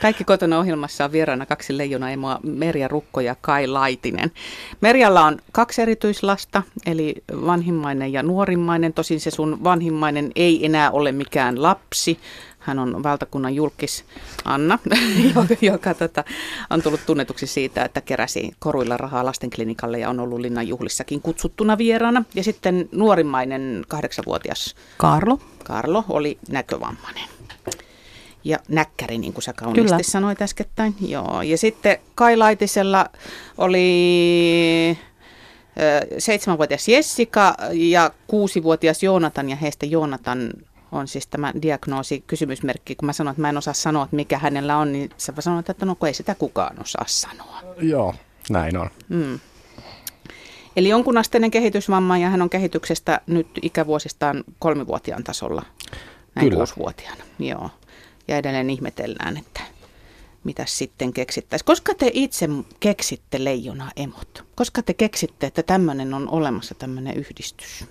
Kaikki 0.00 0.24
kotona 0.24 0.58
ohjelmassa 0.58 1.04
on 1.04 1.12
vieraana 1.12 1.46
kaksi 1.46 1.78
leijonaemoa, 1.78 2.40
Merja 2.42 2.88
Rukko 2.88 3.20
ja 3.20 3.36
Kai 3.40 3.66
Laitinen. 3.66 4.32
Merjalla 4.80 5.24
on 5.24 5.38
kaksi 5.52 5.82
erityislasta, 5.82 6.62
eli 6.86 7.14
vanhimmainen 7.46 8.12
ja 8.12 8.22
nuorimmainen. 8.22 8.92
Tosin 8.92 9.20
se 9.20 9.30
sun 9.30 9.64
vanhimmainen 9.64 10.30
ei 10.36 10.66
enää 10.66 10.90
ole 10.90 11.12
mikään 11.12 11.62
lapsi. 11.62 12.18
Hän 12.58 12.78
on 12.78 13.02
valtakunnan 13.02 13.54
julkis 13.54 14.04
Anna, 14.44 14.78
joka 15.62 15.94
tota, 15.94 16.24
on 16.70 16.82
tullut 16.82 17.00
tunnetuksi 17.06 17.46
siitä, 17.46 17.84
että 17.84 18.00
keräsi 18.00 18.54
koruilla 18.58 18.96
rahaa 18.96 19.24
lastenklinikalle 19.24 19.98
ja 19.98 20.10
on 20.10 20.20
ollut 20.20 20.40
linnan 20.40 20.68
juhlissakin 20.68 21.22
kutsuttuna 21.22 21.78
vieraana. 21.78 22.24
Ja 22.34 22.44
sitten 22.44 22.88
nuorimmainen 22.92 23.84
kahdeksanvuotias 23.88 24.74
Karlo. 24.96 25.38
Karlo 25.64 26.04
oli 26.08 26.38
näkövammainen 26.48 27.39
ja 28.44 28.58
näkkäri, 28.68 29.18
niin 29.18 29.32
kuin 29.32 29.42
sä 29.42 29.52
kauniisti 29.52 29.90
Kyllä. 29.90 30.02
sanoit 30.02 30.42
äskettäin. 30.42 30.94
Joo. 31.00 31.42
Ja 31.42 31.58
sitten 31.58 31.98
Kai 32.14 32.36
Laitisella 32.36 33.06
oli 33.58 34.98
seitsemänvuotias 36.18 36.88
Jessica 36.88 37.54
ja 37.72 38.10
kuusivuotias 38.26 39.02
Joonatan 39.02 39.50
ja 39.50 39.56
heistä 39.56 39.86
Joonatan 39.86 40.50
on 40.92 41.08
siis 41.08 41.26
tämä 41.26 41.52
diagnoosi 41.62 42.24
kysymysmerkki. 42.26 42.94
Kun 42.94 43.06
mä 43.06 43.12
sanoin, 43.12 43.32
että 43.32 43.40
mä 43.40 43.48
en 43.48 43.56
osaa 43.56 43.74
sanoa, 43.74 44.04
että 44.04 44.16
mikä 44.16 44.38
hänellä 44.38 44.76
on, 44.76 44.92
niin 44.92 45.10
sä 45.16 45.32
sanoit, 45.38 45.70
että 45.70 45.86
no 45.86 45.94
kun 45.94 46.08
ei 46.08 46.14
sitä 46.14 46.34
kukaan 46.34 46.80
osaa 46.80 47.04
sanoa. 47.06 47.60
Joo, 47.78 48.14
näin 48.50 48.76
on. 48.76 48.90
Mm. 49.08 49.40
Eli 50.76 50.88
jonkunasteinen 50.88 51.50
kehitysvamma 51.50 52.18
ja 52.18 52.30
hän 52.30 52.42
on 52.42 52.50
kehityksestä 52.50 53.20
nyt 53.26 53.46
ikävuosistaan 53.62 54.44
kolmivuotiaan 54.58 55.24
tasolla, 55.24 55.62
näin 56.34 56.46
Kyllä. 56.46 56.56
kuusivuotiaana. 56.56 57.24
Joo 57.38 57.70
ja 58.30 58.38
edelleen 58.38 58.70
ihmetellään, 58.70 59.36
että 59.36 59.60
mitä 60.44 60.64
sitten 60.66 61.12
keksittäisiin. 61.12 61.66
Koska 61.66 61.94
te 61.94 62.10
itse 62.12 62.48
keksitte 62.80 63.44
leijona 63.44 63.90
emot? 63.96 64.44
Koska 64.54 64.82
te 64.82 64.94
keksitte, 64.94 65.46
että 65.46 65.62
tämmöinen 65.62 66.14
on 66.14 66.28
olemassa 66.28 66.74
tämmöinen 66.74 67.16
yhdistys? 67.16 67.84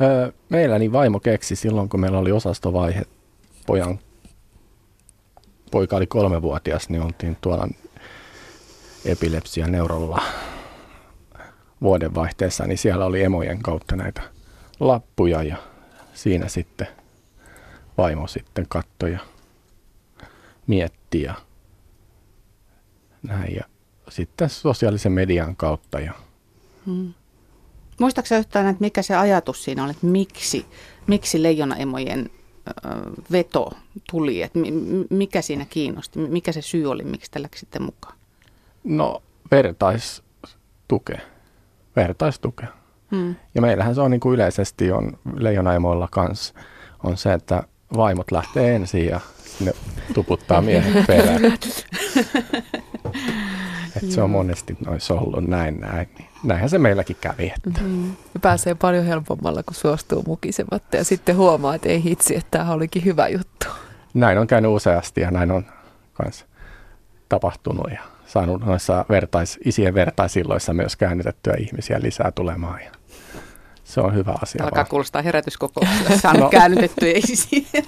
Öö, 0.00 0.32
meilläni 0.48 0.92
vaimo 0.92 1.20
keksi 1.20 1.56
silloin, 1.56 1.88
kun 1.88 2.00
meillä 2.00 2.18
oli 2.18 2.32
osastovaihe. 2.32 3.02
Pojan, 3.66 3.98
poika 5.70 5.96
oli 5.96 6.06
kolmevuotias, 6.06 6.88
niin 6.88 7.02
oltiin 7.02 7.36
tuolla 7.40 7.68
epilepsia 9.04 9.66
neurolla 9.66 10.22
vuodenvaihteessa, 11.82 12.66
niin 12.66 12.78
siellä 12.78 13.06
oli 13.06 13.22
emojen 13.22 13.62
kautta 13.62 13.96
näitä 13.96 14.22
lappuja 14.80 15.42
ja 15.42 15.56
siinä 16.14 16.48
sitten 16.48 16.86
vaimo 17.98 18.26
sitten 18.26 18.66
kattoi 18.68 19.12
ja 19.12 19.18
mietti 20.68 21.22
ja 21.22 21.34
näin. 23.22 23.54
Ja 23.54 23.64
sitten 24.08 24.48
sosiaalisen 24.50 25.12
median 25.12 25.56
kautta. 25.56 26.00
Ja. 26.00 26.12
Hmm. 26.86 27.14
Muistaaksä 28.00 28.38
yhtään, 28.38 28.66
että 28.66 28.84
mikä 28.84 29.02
se 29.02 29.16
ajatus 29.16 29.64
siinä 29.64 29.84
on, 29.84 29.90
että 29.90 30.06
miksi, 30.06 30.66
miksi 31.06 31.42
leijonaemojen 31.42 32.30
veto 33.32 33.72
tuli, 34.10 34.42
että 34.42 34.58
mikä 35.10 35.42
siinä 35.42 35.66
kiinnosti, 35.70 36.18
mikä 36.18 36.52
se 36.52 36.62
syy 36.62 36.86
oli, 36.86 37.04
miksi 37.04 37.30
tällä 37.30 37.48
sitten 37.56 37.82
mukaan? 37.82 38.16
No 38.84 39.22
vertaistuke, 39.50 41.20
vertaistuke. 41.96 42.66
Hmm. 43.10 43.34
Ja 43.54 43.60
meillähän 43.62 43.94
se 43.94 44.00
on 44.00 44.10
niin 44.10 44.20
kuin 44.20 44.34
yleisesti 44.34 44.92
on 44.92 45.18
leijonaemoilla 45.36 46.08
kanssa, 46.10 46.54
on 47.04 47.16
se, 47.16 47.32
että 47.32 47.62
vaimot 47.96 48.30
lähtee 48.30 48.76
ensin 48.76 49.06
ja 49.06 49.20
ne 49.60 49.72
tuputtaa 50.14 50.62
miehen 50.62 51.04
perään. 51.06 51.44
Et 53.96 54.10
se 54.10 54.22
on 54.22 54.30
monesti 54.30 54.76
noissa 54.86 55.14
ollut 55.14 55.46
näin, 55.46 55.80
näin. 55.80 56.08
Näinhän 56.44 56.70
se 56.70 56.78
meilläkin 56.78 57.16
kävi. 57.20 57.52
Että. 57.56 57.80
Mm-hmm. 57.80 58.16
Pääsee 58.42 58.74
paljon 58.74 59.04
helpommalla, 59.04 59.62
kun 59.62 59.74
suostuu 59.74 60.22
mukisematta 60.26 60.96
ja 60.96 61.04
sitten 61.04 61.36
huomaa, 61.36 61.74
että 61.74 61.88
ei 61.88 62.02
hitsi, 62.02 62.36
että 62.36 62.58
tämä 62.58 62.72
olikin 62.72 63.04
hyvä 63.04 63.28
juttu. 63.28 63.66
Näin 64.14 64.38
on 64.38 64.46
käynyt 64.46 64.70
useasti 64.70 65.20
ja 65.20 65.30
näin 65.30 65.50
on 65.50 65.66
myös 66.22 66.44
tapahtunut 67.28 67.90
ja 67.90 68.02
saanut 68.26 68.66
noissa 68.66 69.04
vertais, 69.08 69.58
isien 69.64 69.94
vertaisilloissa 69.94 70.74
myös 70.74 70.96
käännetettyä 70.96 71.54
ihmisiä 71.58 72.00
lisää 72.02 72.32
tulemaan. 72.32 72.80
Ja 72.80 72.90
se 73.88 74.00
on 74.00 74.14
hyvä 74.14 74.34
asia. 74.42 74.64
Alkaa 74.64 74.76
vaan. 74.76 74.86
kuulostaa 74.86 75.22
herätyskokouksessa 75.22 76.32
no. 76.38 76.48
käännytettyjä 76.48 77.20
isiä. 77.28 77.62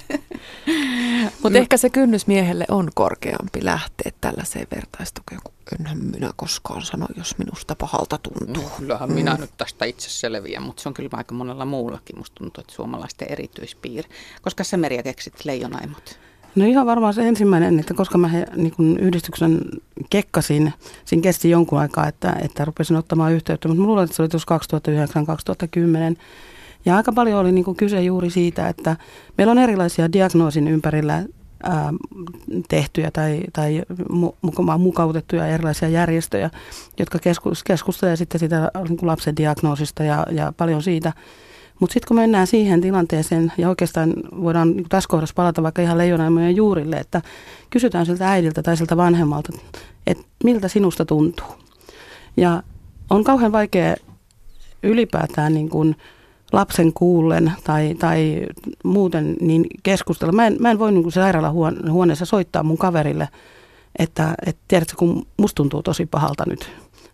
Mutta 1.43 1.59
ehkä 1.59 1.77
se 1.77 1.89
kynnys 1.89 2.27
miehelle 2.27 2.65
on 2.69 2.89
korkeampi 2.93 3.65
lähteä 3.65 4.11
tällaiseen 4.21 4.67
vertaistukeen, 4.75 5.41
kun 5.43 5.53
enhän 5.79 5.97
minä 5.97 6.31
koskaan 6.35 6.81
sano, 6.81 7.07
jos 7.17 7.37
minusta 7.37 7.75
pahalta 7.75 8.17
tuntuu. 8.17 8.63
No, 8.63 8.69
kyllähän 8.77 9.09
mm. 9.09 9.15
minä 9.15 9.35
nyt 9.39 9.51
tästä 9.57 9.85
itse 9.85 10.09
selviän, 10.09 10.63
mutta 10.63 10.83
se 10.83 10.89
on 10.89 10.93
kyllä 10.93 11.09
aika 11.13 11.35
monella 11.35 11.65
muullakin. 11.65 12.17
Musta 12.17 12.35
tuntuu, 12.35 12.61
että 12.61 12.73
suomalaisten 12.73 13.31
erityispiiri. 13.31 14.09
Koska 14.41 14.63
sä 14.63 14.77
Merja 14.77 15.03
keksit 15.03 15.45
leijonaimot? 15.45 16.19
No 16.55 16.65
ihan 16.65 16.85
varmaan 16.85 17.13
se 17.13 17.27
ensimmäinen, 17.27 17.79
että 17.79 17.93
koska 17.93 18.17
mä 18.17 18.27
he, 18.27 18.45
niin 18.55 18.71
kun 18.71 18.97
yhdistyksen 18.99 19.61
kekkasin, 20.09 20.73
siinä 21.05 21.21
kesti 21.21 21.49
jonkun 21.49 21.79
aikaa, 21.79 22.07
että, 22.07 22.35
että 22.41 22.65
rupesin 22.65 22.97
ottamaan 22.97 23.33
yhteyttä, 23.33 23.67
mutta 23.67 23.83
luulen, 23.83 24.03
että 24.03 24.15
se 24.15 24.21
oli 24.21 24.29
tuossa 24.29 24.59
2009-2010. 26.13 26.17
Ja 26.85 26.95
aika 26.95 27.11
paljon 27.11 27.39
oli 27.39 27.51
niin 27.51 27.75
kyse 27.77 28.01
juuri 28.01 28.29
siitä, 28.29 28.69
että 28.69 28.97
meillä 29.37 29.51
on 29.51 29.57
erilaisia 29.57 30.13
diagnoosin 30.13 30.67
ympärillä 30.67 31.23
ää, 31.63 31.93
tehtyjä 32.69 33.11
tai, 33.11 33.41
tai 33.53 33.81
mukautettuja 34.77 35.47
erilaisia 35.47 35.89
järjestöjä, 35.89 36.49
jotka 36.99 37.19
keskustelevat 37.65 38.19
sitten 38.19 38.39
sitä 38.39 38.71
niin 38.89 38.97
lapsen 39.01 39.37
diagnoosista 39.37 40.03
ja, 40.03 40.25
ja 40.31 40.53
paljon 40.57 40.83
siitä. 40.83 41.13
Mutta 41.81 41.93
sitten 41.93 42.07
kun 42.07 42.17
mennään 42.17 42.47
siihen 42.47 42.81
tilanteeseen, 42.81 43.53
ja 43.57 43.69
oikeastaan 43.69 44.13
voidaan 44.41 44.71
niin 44.71 44.89
tässä 44.89 45.07
kohdassa 45.07 45.35
palata 45.35 45.63
vaikka 45.63 45.81
ihan 45.81 45.97
leijonaimojen 45.97 46.55
juurille, 46.55 46.95
että 46.95 47.21
kysytään 47.69 48.05
siltä 48.05 48.31
äidiltä 48.31 48.63
tai 48.63 48.77
siltä 48.77 48.97
vanhemmalta, 48.97 49.53
että 50.07 50.23
miltä 50.43 50.67
sinusta 50.67 51.05
tuntuu. 51.05 51.47
Ja 52.37 52.63
on 53.09 53.23
kauhean 53.23 53.51
vaikea 53.51 53.95
ylipäätään 54.83 55.53
niin 55.53 55.69
kuin 55.69 55.95
lapsen 56.51 56.93
kuullen 56.93 57.51
tai, 57.63 57.95
tai 57.99 58.45
muuten 58.83 59.35
niin 59.41 59.65
keskustella. 59.83 60.31
Mä 60.31 60.47
en, 60.47 60.57
mä 60.59 60.71
en 60.71 60.79
voi 60.79 60.91
niin 60.91 61.11
sairaalahuoneessa 61.11 62.25
soittaa 62.25 62.63
mun 62.63 62.77
kaverille, 62.77 63.27
että, 63.99 64.33
että 64.45 64.61
tiedätkö, 64.67 64.95
kun 64.97 65.27
musta 65.37 65.55
tuntuu 65.55 65.83
tosi 65.83 66.05
pahalta 66.05 66.43
nyt. 66.47 66.71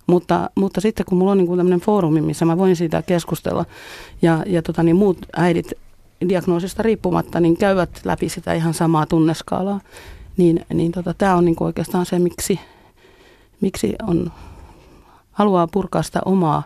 Mutta, 0.08 0.50
mutta 0.56 0.82
sitten 0.82 1.06
kun 1.06 1.18
mulla 1.18 1.32
on 1.32 1.38
niin 1.38 1.58
tämmöinen 1.58 1.82
foorumi, 1.82 2.22
missä 2.22 2.46
mä 2.46 2.58
voin 2.58 2.76
siitä 2.76 3.02
keskustella 3.02 3.66
ja, 4.22 4.44
ja 4.46 4.62
tota, 4.62 4.84
niin 4.84 4.96
muut 4.96 5.18
äidit 5.36 5.74
diagnoosista 6.30 6.84
riippumatta 6.84 7.40
niin 7.40 7.58
käyvät 7.58 7.90
läpi 8.04 8.30
sitä 8.30 8.54
ihan 8.54 8.74
samaa 8.74 9.06
tunneskaalaa, 9.06 9.80
niin, 10.38 10.66
niin 10.74 10.92
tota, 10.92 11.14
tämä 11.14 11.36
on 11.36 11.46
niin 11.46 11.56
oikeastaan 11.60 12.06
se, 12.06 12.20
miksi, 12.20 12.60
miksi 13.62 13.96
on, 14.08 14.32
haluaa 15.32 15.68
purkaa 15.68 16.04
sitä 16.04 16.20
omaa, 16.26 16.64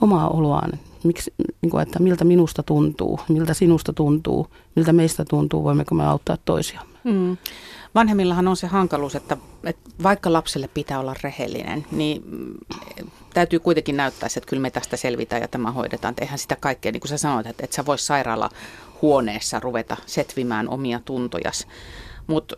omaa 0.00 0.28
oloaan 0.28 0.72
miksi, 1.04 1.34
niin 1.62 1.70
kuin, 1.70 1.82
että 1.82 1.98
miltä 1.98 2.24
minusta 2.24 2.62
tuntuu, 2.62 3.20
miltä 3.28 3.54
sinusta 3.54 3.92
tuntuu, 3.92 4.46
miltä 4.76 4.92
meistä 4.92 5.24
tuntuu, 5.24 5.64
voimmeko 5.64 5.94
me 5.94 6.06
auttaa 6.06 6.36
toisiamme. 6.44 6.98
Mm. 7.04 7.36
Vanhemmillahan 7.94 8.48
on 8.48 8.56
se 8.56 8.66
hankaluus, 8.66 9.14
että, 9.14 9.36
että 9.64 9.90
vaikka 10.02 10.32
lapselle 10.32 10.68
pitää 10.68 11.00
olla 11.00 11.14
rehellinen, 11.22 11.86
niin 11.92 12.22
mm, 12.26 12.54
täytyy 13.34 13.58
kuitenkin 13.58 13.96
näyttää 13.96 14.26
että 14.36 14.48
kyllä 14.48 14.62
me 14.62 14.70
tästä 14.70 14.96
selvitään 14.96 15.42
ja 15.42 15.48
tämä 15.48 15.72
hoidetaan. 15.72 16.14
Eihän 16.20 16.38
sitä 16.38 16.56
kaikkea, 16.60 16.92
niin 16.92 17.00
kuin 17.00 17.08
sä 17.08 17.18
sanoit, 17.18 17.46
että, 17.46 17.64
että 17.64 17.76
sä 17.76 17.86
vois 17.86 18.06
sairaalahuoneessa 18.06 19.60
ruveta 19.60 19.96
setvimään 20.06 20.68
omia 20.68 21.00
tuntojas. 21.04 21.66
Mutta 22.26 22.56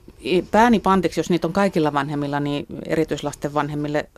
pääni 0.51 0.81
pantiksi, 0.81 1.21
jos 1.21 1.31
niitä 1.31 1.47
on 1.47 1.53
kaikilla 1.53 1.93
vanhemmilla, 1.93 2.41
niin 2.41 2.67
erityislasten 2.87 3.55
vanhemmille 3.55 4.09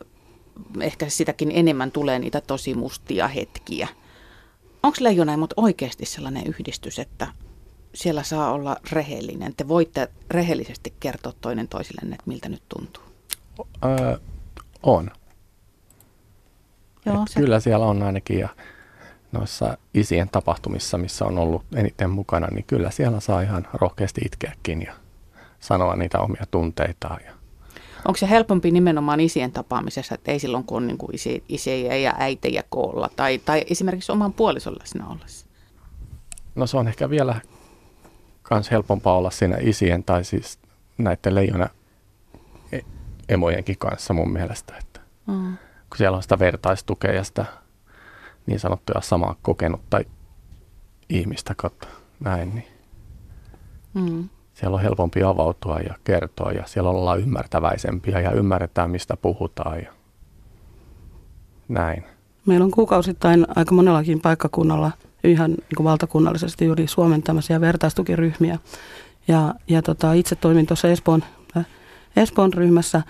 ehkä 0.81 1.09
sitäkin 1.09 1.51
enemmän 1.53 1.91
tulee 1.91 2.19
niitä 2.19 2.41
tosi 2.41 2.73
mustia 2.73 3.27
hetkiä 3.27 3.87
onko 4.83 4.97
Leijonaimot 4.99 5.53
oikeasti 5.57 6.05
sellainen 6.05 6.47
yhdistys, 6.47 6.99
että 6.99 7.27
siellä 7.93 8.23
saa 8.23 8.51
olla 8.51 8.77
rehellinen? 8.91 9.55
Te 9.55 9.67
voitte 9.67 10.09
rehellisesti 10.31 10.93
kertoa 10.99 11.33
toinen 11.41 11.67
toisille, 11.67 12.01
että 12.01 12.23
miltä 12.25 12.49
nyt 12.49 12.63
tuntuu. 12.69 13.03
Öö, 13.85 14.17
on. 14.83 15.11
Joo, 17.05 17.25
se... 17.29 17.39
Kyllä 17.39 17.59
siellä 17.59 17.85
on 17.85 18.03
ainakin 18.03 18.39
ja 18.39 18.49
noissa 19.31 19.77
isien 19.93 20.29
tapahtumissa, 20.29 20.97
missä 20.97 21.25
on 21.25 21.37
ollut 21.37 21.63
eniten 21.75 22.09
mukana, 22.09 22.47
niin 22.47 22.65
kyllä 22.67 22.91
siellä 22.91 23.19
saa 23.19 23.41
ihan 23.41 23.67
rohkeasti 23.73 24.21
itkeäkin 24.25 24.81
ja 24.81 24.93
sanoa 25.59 25.95
niitä 25.95 26.19
omia 26.19 26.43
tunteitaan 26.51 27.19
ja 27.25 27.31
Onko 28.05 28.17
se 28.17 28.29
helpompi 28.29 28.71
nimenomaan 28.71 29.19
isien 29.19 29.51
tapaamisessa, 29.51 30.15
että 30.15 30.31
ei 30.31 30.39
silloin 30.39 30.63
kun 30.63 30.77
on 30.77 30.87
niin 30.87 30.97
kuin 30.97 31.15
isi, 31.15 31.43
isiä 31.49 31.95
ja 31.95 32.15
äitejä 32.17 32.63
koolla 32.69 33.09
tai, 33.15 33.37
tai 33.45 33.63
esimerkiksi 33.69 34.11
oman 34.11 34.33
puolison 34.33 34.75
läsnä 34.79 35.07
ollessa? 35.07 35.45
No 36.55 36.67
se 36.67 36.77
on 36.77 36.87
ehkä 36.87 37.09
vielä 37.09 37.41
kans 38.49 38.71
helpompaa 38.71 39.17
olla 39.17 39.31
siinä 39.31 39.57
isien 39.61 40.03
tai 40.03 40.23
siis 40.23 40.59
näiden 40.97 41.35
leijona 41.35 41.69
e, 42.71 42.79
emojenkin 43.29 43.77
kanssa 43.77 44.13
mun 44.13 44.33
mielestä. 44.33 44.73
Että 44.79 44.99
mm. 45.27 45.57
Kun 45.89 45.97
siellä 45.97 46.15
on 46.15 46.23
sitä 46.23 46.39
vertaistukea 46.39 47.13
ja 47.13 47.23
sitä 47.23 47.45
niin 48.45 48.59
sanottuja 48.59 49.01
samaa 49.01 49.35
kokenutta 49.41 50.01
ihmistä 51.09 51.53
kautta 51.57 51.87
näin, 52.19 52.55
niin 52.55 52.67
mm 53.93 54.29
siellä 54.59 54.75
on 54.75 54.81
helpompi 54.81 55.23
avautua 55.23 55.79
ja 55.79 55.95
kertoa 56.03 56.51
ja 56.51 56.63
siellä 56.65 56.89
ollaan 56.89 57.19
ymmärtäväisempiä 57.19 58.19
ja 58.19 58.31
ymmärretään, 58.31 58.89
mistä 58.89 59.17
puhutaan 59.17 59.79
ja 59.79 59.93
näin. 61.67 62.03
Meillä 62.45 62.63
on 62.63 62.71
kuukausittain 62.71 63.45
aika 63.55 63.75
monellakin 63.75 64.21
paikkakunnalla 64.21 64.91
ihan 65.23 65.51
niin 65.51 65.75
kuin 65.77 65.85
valtakunnallisesti 65.85 66.65
juuri 66.65 66.87
Suomen 66.87 67.23
tämmöisiä 67.23 67.61
vertaistukiryhmiä. 67.61 68.59
Ja, 69.27 69.55
ja 69.67 69.81
tota, 69.81 70.13
itse 70.13 70.35
toimin 70.35 70.65
tuossa 70.65 70.87
Espoon, 70.87 71.23
äh, 71.57 71.65
Espoon 72.15 72.53
ryhmässä 72.53 73.01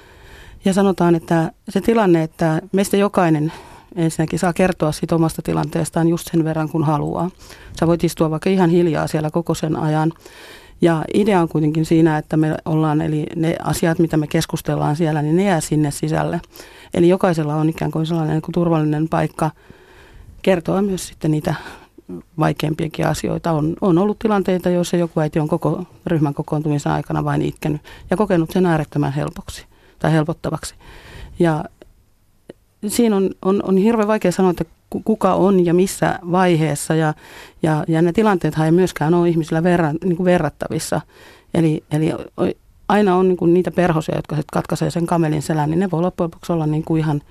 ja 0.65 0.73
sanotaan, 0.73 1.15
että 1.15 1.51
se 1.69 1.81
tilanne, 1.81 2.23
että 2.23 2.61
meistä 2.71 2.97
jokainen 2.97 3.51
ensinnäkin 3.95 4.39
saa 4.39 4.53
kertoa 4.53 4.91
siitä 4.91 5.15
omasta 5.15 5.41
tilanteestaan 5.41 6.07
just 6.07 6.29
sen 6.31 6.43
verran, 6.43 6.69
kun 6.69 6.83
haluaa. 6.83 7.31
Sä 7.79 7.87
voit 7.87 8.03
istua 8.03 8.29
vaikka 8.31 8.49
ihan 8.49 8.69
hiljaa 8.69 9.07
siellä 9.07 9.29
koko 9.31 9.53
sen 9.53 9.75
ajan 9.75 10.13
ja 10.81 11.05
idea 11.13 11.41
on 11.41 11.49
kuitenkin 11.49 11.85
siinä, 11.85 12.17
että 12.17 12.37
me 12.37 12.55
ollaan, 12.65 13.01
eli 13.01 13.25
ne 13.35 13.55
asiat, 13.63 13.99
mitä 13.99 14.17
me 14.17 14.27
keskustellaan 14.27 14.95
siellä, 14.95 15.21
niin 15.21 15.35
ne 15.35 15.43
jää 15.43 15.61
sinne 15.61 15.91
sisälle. 15.91 16.41
Eli 16.93 17.09
jokaisella 17.09 17.55
on 17.55 17.69
ikään 17.69 17.91
kuin 17.91 18.05
sellainen 18.05 18.33
niin 18.33 18.41
kuin 18.41 18.53
turvallinen 18.53 19.09
paikka 19.09 19.51
kertoa 20.41 20.81
myös 20.81 21.07
sitten 21.07 21.31
niitä 21.31 21.55
vaikeampiakin 22.39 23.07
asioita. 23.07 23.51
On, 23.51 23.75
on 23.81 23.97
ollut 23.97 24.19
tilanteita, 24.19 24.69
joissa 24.69 24.97
joku 24.97 25.19
äiti 25.19 25.39
on 25.39 25.47
koko 25.47 25.83
ryhmän 26.05 26.33
kokoontumisen 26.33 26.91
aikana 26.91 27.23
vain 27.23 27.41
itkenyt 27.41 27.81
ja 28.09 28.17
kokenut 28.17 28.51
sen 28.51 28.65
äärettömän 28.65 29.13
helpoksi 29.13 29.65
tai 29.99 30.11
helpottavaksi. 30.11 30.75
Ja 31.39 31.63
siinä 32.87 33.15
on, 33.15 33.29
on, 33.41 33.63
on 33.63 33.77
hirveän 33.77 34.07
vaikea 34.07 34.31
sanoa, 34.31 34.51
että 34.51 34.65
kuka 35.03 35.33
on 35.33 35.65
ja 35.65 35.73
missä 35.73 36.19
vaiheessa. 36.31 36.95
Ja, 36.95 37.13
ja, 37.63 37.83
ja 37.87 38.01
ne 38.01 38.13
tilanteethan 38.13 38.65
ei 38.65 38.71
myöskään 38.71 39.13
ole 39.13 39.29
ihmisillä 39.29 39.63
verran, 39.63 39.97
niin 40.03 40.17
kuin 40.17 40.25
verrattavissa. 40.25 41.01
Eli, 41.53 41.83
eli 41.91 42.13
aina 42.87 43.15
on 43.15 43.27
niin 43.27 43.37
kuin 43.37 43.53
niitä 43.53 43.71
perhosia, 43.71 44.15
jotka 44.15 44.35
sitten 44.35 44.53
katkaisee 44.53 44.91
sen 44.91 45.05
kamelin 45.05 45.41
selän, 45.41 45.69
niin 45.69 45.79
ne 45.79 45.91
voi 45.91 46.01
loppujen 46.01 46.25
lopuksi 46.25 46.51
olla 46.53 46.65
niin 46.65 46.83
kuin 46.83 46.99
ihan 46.99 47.21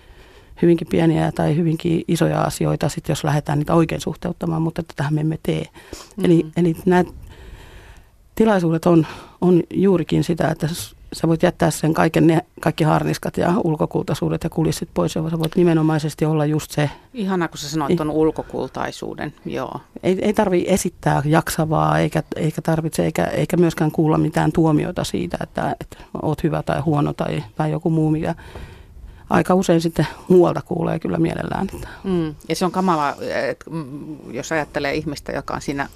hyvinkin 0.63 0.89
pieniä 0.91 1.33
tai 1.33 1.57
hyvinkin 1.57 2.05
isoja 2.09 2.43
asioita, 2.43 2.89
sit 2.89 3.09
jos 3.09 3.25
lähdetään 3.25 3.59
niitä 3.59 3.75
oikein 3.75 4.01
suhteuttamaan, 4.01 4.63
mutta 4.63 4.83
tätähän 4.83 5.15
me 5.15 5.21
emme 5.21 5.39
tee. 5.43 5.63
Mm-hmm. 5.63 6.25
Eli, 6.25 6.47
eli 6.57 6.77
nämä 6.87 7.05
tilaisuudet 8.35 8.87
on, 8.87 9.07
on 9.41 9.63
juurikin 9.71 10.25
sitä, 10.25 10.49
että 10.49 10.69
sä 11.13 11.29
voit 11.29 11.43
jättää 11.43 11.71
sen 11.71 11.95
kaiken 11.95 12.27
ne, 12.27 12.45
kaikki 12.61 12.85
harniskat 12.85 13.37
ja 13.37 13.55
ulkokultaisuudet 13.65 14.45
ja 14.45 14.51
kulissit 14.51 14.89
pois, 14.95 15.15
ja 15.15 15.31
sä 15.31 15.39
voit 15.39 15.57
nimenomaisesti 15.57 16.25
olla 16.25 16.47
just 16.47 16.71
se. 16.71 16.91
Ihana, 17.15 17.49
kun 17.49 17.59
sä 17.59 17.69
sanoit 17.69 17.97
tuon 17.97 18.11
ulkokultaisuuden, 18.11 19.35
joo. 19.47 19.81
Ei, 20.03 20.19
ei 20.23 20.33
tarvi 20.33 20.65
esittää 20.69 21.23
jaksavaa, 21.25 21.99
eikä, 21.99 22.23
eikä 22.37 22.63
tarvitse, 22.63 23.05
eikä, 23.05 23.25
eikä 23.25 23.57
myöskään 23.57 23.91
kuulla 23.91 24.19
mitään 24.19 24.53
tuomiota 24.53 25.05
siitä, 25.05 25.39
että, 25.41 25.77
että 25.81 25.99
oot 26.23 26.43
hyvä 26.43 26.63
tai 26.63 26.81
huono 26.81 27.13
tai, 27.13 27.45
tai 27.57 27.71
joku 27.71 27.91
muu, 27.91 28.11
mikä 28.11 28.35
aika 29.31 29.55
usein 29.55 29.81
sitten 29.81 30.07
muualta 30.29 30.63
kuulee 30.63 30.99
kyllä 30.99 31.19
mielellään. 31.19 31.67
Mm, 32.05 32.35
ja 32.49 32.57
se 32.57 32.65
on 32.65 32.73
kamala, 32.73 33.17
että 33.51 33.71
mm, 33.71 34.33
jos 34.33 34.53
ajattelee 34.53 34.95
ihmistä, 34.95 35.33
joka 35.33 35.55
on 35.55 35.63
siinä 35.63 35.89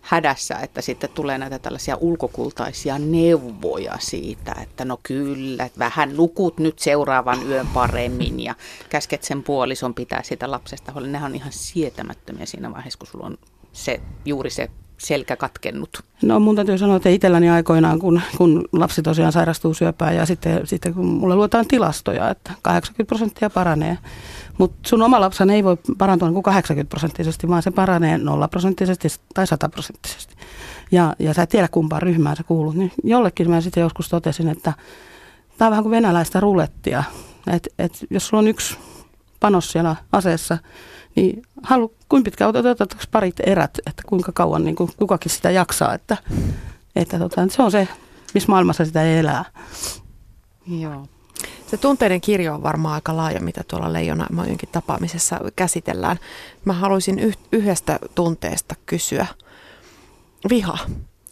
hädässä, 0.00 0.58
että 0.58 0.80
sitten 0.80 1.10
tulee 1.14 1.38
näitä 1.38 1.58
tällaisia 1.58 1.96
ulkokultaisia 2.00 2.98
neuvoja 2.98 3.96
siitä, 4.00 4.56
että 4.62 4.84
no 4.84 4.98
kyllä, 5.02 5.64
että 5.64 5.78
vähän 5.78 6.16
nukut 6.16 6.58
nyt 6.58 6.78
seuraavan 6.78 7.46
yön 7.48 7.66
paremmin 7.66 8.40
ja 8.40 8.54
käsket 8.88 9.22
sen 9.22 9.42
puolison 9.42 9.94
pitää 9.94 10.22
sitä 10.22 10.50
lapsesta 10.50 10.92
huolta. 10.92 11.08
Nehän 11.08 11.30
on 11.30 11.36
ihan 11.36 11.52
sietämättömiä 11.52 12.46
siinä 12.46 12.72
vaiheessa, 12.72 12.98
kun 12.98 13.06
sulla 13.06 13.26
on 13.26 13.38
se, 13.72 14.00
juuri 14.24 14.50
se 14.50 14.70
selkä 14.98 15.36
katkennut? 15.36 16.02
No 16.22 16.40
mun 16.40 16.56
täytyy 16.56 16.78
sanoa, 16.78 16.96
että 16.96 17.08
itselläni 17.08 17.50
aikoinaan, 17.50 17.98
kun, 17.98 18.20
kun 18.36 18.68
lapsi 18.72 19.02
tosiaan 19.02 19.32
sairastuu 19.32 19.74
syöpään 19.74 20.16
ja 20.16 20.26
sitten, 20.26 20.66
sitten 20.66 20.94
kun 20.94 21.06
mulle 21.06 21.34
luetaan 21.34 21.66
tilastoja, 21.68 22.30
että 22.30 22.52
80 22.62 23.08
prosenttia 23.08 23.50
paranee. 23.50 23.98
Mutta 24.58 24.88
sun 24.88 25.02
oma 25.02 25.20
lapsen 25.20 25.50
ei 25.50 25.64
voi 25.64 25.76
parantua 25.98 26.30
niin 26.30 26.42
80 26.42 26.90
prosenttisesti, 26.90 27.48
vaan 27.48 27.62
se 27.62 27.70
paranee 27.70 28.18
0 28.18 28.48
prosenttisesti 28.48 29.08
tai 29.34 29.46
100 29.46 29.68
prosenttisesti. 29.68 30.34
Ja, 30.92 31.14
ja 31.18 31.34
sä 31.34 31.42
et 31.42 31.48
tiedä 31.48 31.68
kumpaan 31.68 32.02
ryhmään 32.02 32.36
sä 32.36 32.42
kuulut. 32.42 32.74
Niin 32.74 32.92
jollekin 33.04 33.50
mä 33.50 33.60
sitten 33.60 33.80
joskus 33.80 34.08
totesin, 34.08 34.48
että 34.48 34.72
tämä 35.58 35.66
on 35.66 35.70
vähän 35.70 35.84
kuin 35.84 35.90
venäläistä 35.90 36.40
rulettia. 36.40 37.04
Että 37.46 37.70
et 37.78 37.92
jos 38.10 38.28
sulla 38.28 38.38
on 38.40 38.48
yksi 38.48 38.76
panos 39.40 39.72
siellä 39.72 39.96
aseessa, 40.12 40.58
niin 41.16 41.42
halu, 41.62 41.94
kuinka 42.08 42.24
pitkään 42.24 42.48
otetaanko 42.48 42.94
parit 43.10 43.40
erät, 43.40 43.78
että 43.86 44.02
kuinka 44.06 44.32
kauan 44.32 44.64
niin 44.64 44.76
kuin 44.76 44.90
kukakin 44.96 45.32
sitä 45.32 45.50
jaksaa, 45.50 45.94
että, 45.94 46.16
että 46.96 47.18
tota, 47.18 47.46
se 47.50 47.62
on 47.62 47.70
se 47.70 47.88
missä 48.34 48.48
maailmassa 48.48 48.84
sitä 48.84 49.02
elää. 49.02 49.44
Joo. 50.66 51.06
Se 51.66 51.76
tunteiden 51.76 52.20
kirjo 52.20 52.54
on 52.54 52.62
varmaan 52.62 52.94
aika 52.94 53.16
laaja, 53.16 53.40
mitä 53.40 53.64
tuolla 53.68 53.92
Leijona 53.92 54.26
Emojenkin 54.30 54.68
tapaamisessa 54.72 55.40
käsitellään. 55.56 56.18
Mä 56.64 56.72
haluaisin 56.72 57.18
yh- 57.18 57.38
yhdestä 57.52 57.98
tunteesta 58.14 58.74
kysyä. 58.86 59.26
Viha. 60.50 60.78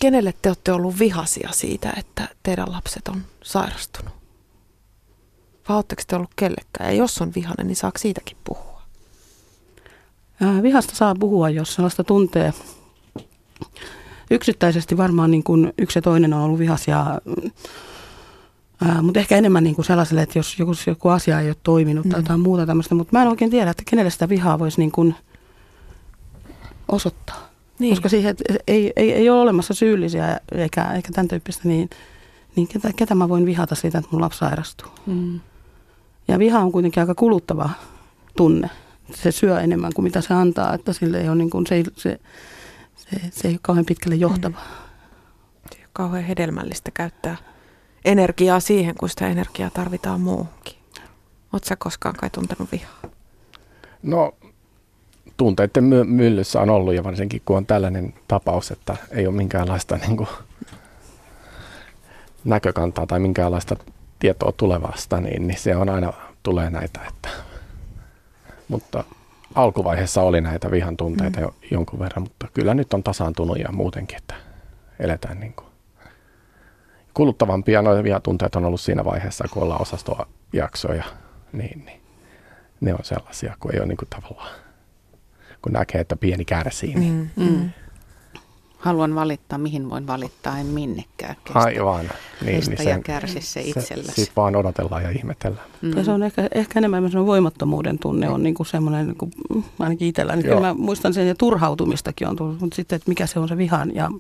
Kenelle 0.00 0.34
te 0.42 0.48
olette 0.48 0.72
ollut 0.72 0.98
vihasia 0.98 1.48
siitä, 1.52 1.92
että 1.96 2.28
teidän 2.42 2.72
lapset 2.72 3.08
on 3.08 3.22
sairastunut? 3.42 4.23
Vai 5.68 5.77
oletteko 5.77 6.03
te 6.07 6.16
ollut 6.16 6.31
kellekään? 6.37 6.90
Ja 6.90 6.92
jos 6.92 7.22
on 7.22 7.33
vihainen, 7.35 7.66
niin 7.66 7.77
saako 7.77 7.98
siitäkin 7.98 8.37
puhua? 8.44 8.83
Ää, 10.40 10.62
Vihasta 10.62 10.96
saa 10.96 11.14
puhua, 11.20 11.50
jos 11.50 11.74
sellaista 11.74 12.05
tuntee. 12.05 12.53
Yksittäisesti 14.31 14.96
varmaan 14.96 15.31
niin 15.31 15.42
kuin 15.42 15.72
yksi 15.79 15.98
ja 15.98 16.03
toinen 16.03 16.33
on 16.35 16.40
ollut 16.40 16.59
vihaisia, 16.59 17.20
ää, 18.85 19.03
mutta 19.03 19.20
ehkä 19.20 19.37
enemmän 19.37 19.64
niin 19.64 19.74
kuin 19.74 19.85
sellaiselle, 19.85 20.22
että 20.22 20.38
jos 20.38 20.59
joku, 20.59 20.72
joku 20.87 21.09
asia 21.09 21.40
ei 21.40 21.48
ole 21.48 21.57
toiminut 21.62 22.09
tai 22.09 22.20
Mm. 22.20 22.24
jotain 22.24 22.40
muuta 22.40 22.66
tämmöistä. 22.66 22.94
Mutta 22.94 23.12
mä 23.18 23.22
en 23.22 23.29
oikein 23.29 23.50
tiedä, 23.50 23.70
että 23.70 23.83
kenelle 23.90 24.11
sitä 24.11 24.29
vihaa 24.29 24.59
voisi 24.59 24.81
niin 24.81 24.92
kuin 24.92 25.14
osoittaa. 26.88 27.48
Niin. 27.79 27.94
Koska 27.94 28.09
siihen 28.09 28.37
ei, 28.68 28.92
ei, 28.96 29.12
ei 29.12 29.31
ole 29.31 29.40
olemassa 29.40 29.74
syyllisiä 29.74 30.40
eikä, 30.53 30.85
eikä 30.92 31.12
tämän 31.12 31.29
tyyppistä, 31.29 31.68
niin, 31.68 31.90
niin 32.57 32.68
ketä, 32.68 32.90
ketä 32.96 33.14
mä 33.14 33.29
voin 33.29 33.46
vihata 33.46 33.74
siitä, 33.74 33.98
että 33.98 34.11
mun 34.12 34.20
lapsi 34.20 34.38
sairastuu. 34.38 34.88
Mm. 35.07 35.40
Ja 36.28 36.38
viha 36.38 36.58
on 36.58 36.72
kuitenkin 36.72 37.00
aika 37.00 37.14
kuluttava 37.14 37.70
tunne. 38.37 38.70
Se 39.14 39.32
syö 39.32 39.60
enemmän 39.60 39.92
kuin 39.94 40.02
mitä 40.02 40.20
se 40.20 40.34
antaa, 40.34 40.74
että 40.74 40.92
sille 40.92 41.20
ei 41.20 41.28
ole 41.28 41.37
niin 41.37 41.50
kuin, 41.50 41.66
se, 41.66 41.74
ei, 41.74 41.84
se, 41.96 42.20
se, 42.96 43.20
se 43.30 43.48
ei 43.48 43.54
ole 43.54 43.58
kauhean 43.62 43.87
pitkälle 43.87 44.16
johtava. 44.16 44.58
Se 45.72 45.78
ei 45.78 45.82
ole 45.82 45.90
kauhean 45.92 46.24
hedelmällistä 46.24 46.90
käyttää 46.94 47.37
energiaa 48.04 48.60
siihen, 48.60 48.94
kun 48.94 49.08
sitä 49.08 49.28
energiaa 49.28 49.70
tarvitaan 49.70 50.20
muuhunkin. 50.20 50.74
Oletko 51.52 51.68
sä 51.68 51.76
koskaan 51.76 52.14
kai 52.14 52.30
tuntenut 52.30 52.72
vihaa? 52.72 53.00
No 54.02 54.34
tunteiden 55.37 55.84
my- 55.84 56.04
myllyssä 56.04 56.60
on 56.60 56.70
ollut 56.70 56.94
ja 56.94 57.04
varsinkin 57.04 57.42
kun 57.44 57.56
on 57.56 57.66
tällainen 57.66 58.14
tapaus, 58.28 58.70
että 58.70 58.96
ei 59.10 59.26
ole 59.26 59.37
minkäänlaista 59.37 59.96
niin 59.96 60.16
kuin, 60.16 60.28
näkökantaa 62.44 63.06
tai 63.06 63.20
minkäänlaista 63.20 63.76
tietoa 64.24 64.52
tulevasta, 64.52 65.20
niin, 65.20 65.46
niin 65.46 65.58
se 65.58 65.76
on 65.76 65.88
aina 65.88 66.12
tulee 66.42 66.70
näitä. 66.70 67.00
Että, 67.08 67.28
mutta 68.68 69.04
alkuvaiheessa 69.54 70.22
oli 70.22 70.40
näitä 70.40 70.70
vihan 70.70 70.96
tunteita 70.96 71.40
jo 71.40 71.54
jonkun 71.70 71.98
verran, 71.98 72.22
mutta 72.22 72.46
kyllä 72.54 72.74
nyt 72.74 72.94
on 72.94 73.02
tasaantunut 73.02 73.58
ja 73.58 73.72
muutenkin, 73.72 74.16
että 74.16 74.34
eletään 74.98 75.40
niin 75.40 75.52
kuin. 75.52 75.66
Kuluttavampia 77.14 77.82
noita 77.82 78.04
vihatunteet 78.04 78.56
on 78.56 78.64
ollut 78.64 78.80
siinä 78.80 79.04
vaiheessa, 79.04 79.44
kun 79.50 79.62
ollaan 79.62 79.82
osastojaksoja, 79.82 81.04
niin, 81.52 81.84
niin 81.84 82.00
ne 82.80 82.94
on 82.94 83.04
sellaisia, 83.04 83.56
kun 83.60 83.74
ei 83.74 83.80
ole 83.80 83.88
niin 83.88 83.96
kuin 83.96 84.08
tavallaan, 84.10 84.54
kun 85.62 85.72
näkee, 85.72 86.00
että 86.00 86.16
pieni 86.16 86.44
kärsii. 86.44 86.94
Niin. 86.94 87.30
Mm. 87.37 87.44
Mm. 87.44 87.70
Haluan 88.84 89.14
valittaa, 89.14 89.58
mihin 89.58 89.90
voin 89.90 90.06
valittaa, 90.06 90.58
en 90.58 90.66
minnekään. 90.66 91.36
Kestä, 91.44 91.58
Aivan. 91.58 92.10
Niin, 92.44 92.56
kestä 92.56 92.74
niin 92.78 92.88
ja 92.88 92.98
kärsi 92.98 93.40
se 93.40 93.60
itsellesi. 93.60 94.12
Sitten 94.12 94.36
vaan 94.36 94.56
odotellaan 94.56 95.02
ja 95.02 95.10
ihmetellään. 95.10 95.66
Mm. 95.82 95.96
Ja 95.96 96.04
se 96.04 96.10
on 96.10 96.22
ehkä, 96.22 96.48
ehkä 96.54 96.80
enemmän 96.80 97.02
semmoinen 97.02 97.26
voimattomuuden 97.26 97.98
tunne 97.98 98.28
on 98.28 98.42
niin 98.42 98.54
kuin 98.54 98.66
semmoinen, 98.66 99.06
niin 99.06 99.16
kuin, 99.16 99.32
ainakin 99.78 100.08
itselläni. 100.08 100.42
Kyllä 100.42 100.54
Joo. 100.54 100.60
mä 100.60 100.74
muistan 100.74 101.14
sen 101.14 101.28
ja 101.28 101.34
turhautumistakin 101.34 102.28
on 102.28 102.36
tullut, 102.36 102.60
mutta 102.60 102.76
sitten, 102.76 102.96
että 102.96 103.10
mikä 103.10 103.26
se 103.26 103.38
on 103.38 103.48
se 103.48 103.56
vihan 103.56 103.94
ja 103.94 104.10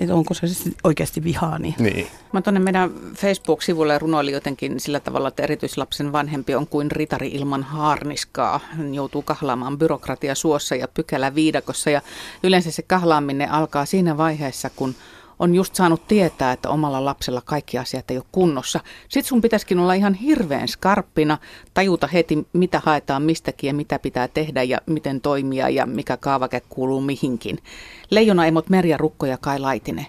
että 0.00 0.14
onko 0.14 0.34
se 0.34 0.46
siis 0.46 0.74
oikeasti 0.84 1.24
vihaa, 1.24 1.58
niin 1.58 1.74
Niin. 1.78 2.06
Mä 2.32 2.42
tuonne 2.42 2.60
meidän 2.60 2.90
Facebook-sivulle 3.14 3.98
runoilin 3.98 4.34
jotenkin 4.34 4.80
sillä 4.80 5.00
tavalla, 5.00 5.28
että 5.28 5.42
erityislapsen 5.42 6.12
vanhempi 6.12 6.54
on 6.54 6.66
kuin 6.66 6.90
ritari 6.90 7.28
ilman 7.28 7.62
haarniskaa. 7.62 8.60
Hän 8.70 8.94
joutuu 8.94 9.22
kahlaamaan 9.22 9.78
byrokratia 9.78 10.34
suossa 10.34 10.74
ja 10.74 10.88
pykälä 10.88 11.34
viidakossa 11.34 11.90
ja 11.90 12.02
yleensä 12.42 12.70
se 12.70 12.82
kahlaaminen 12.82 13.50
alkaa 13.50 13.84
siinä 13.84 14.16
vaiheessa, 14.16 14.70
kun 14.76 14.94
on 15.40 15.54
just 15.54 15.74
saanut 15.74 16.06
tietää, 16.08 16.52
että 16.52 16.68
omalla 16.68 17.04
lapsella 17.04 17.42
kaikki 17.44 17.78
asiat 17.78 18.10
ei 18.10 18.16
ole 18.16 18.24
kunnossa. 18.32 18.80
Sitten 19.08 19.28
sun 19.28 19.42
pitäisikin 19.42 19.78
olla 19.78 19.94
ihan 19.94 20.14
hirveän 20.14 20.68
skarppina, 20.68 21.38
tajuta 21.74 22.06
heti, 22.06 22.46
mitä 22.52 22.82
haetaan 22.84 23.22
mistäkin 23.22 23.68
ja 23.68 23.74
mitä 23.74 23.98
pitää 23.98 24.28
tehdä 24.28 24.62
ja 24.62 24.78
miten 24.86 25.20
toimia 25.20 25.68
ja 25.68 25.86
mikä 25.86 26.16
kaavake 26.16 26.62
kuuluu 26.68 27.00
mihinkin. 27.00 27.58
Leijonaemot 28.10 28.68
Merja 28.68 28.96
Rukko 28.96 29.26
ja 29.26 29.38
Kai 29.38 29.58
Laitinen. 29.58 30.06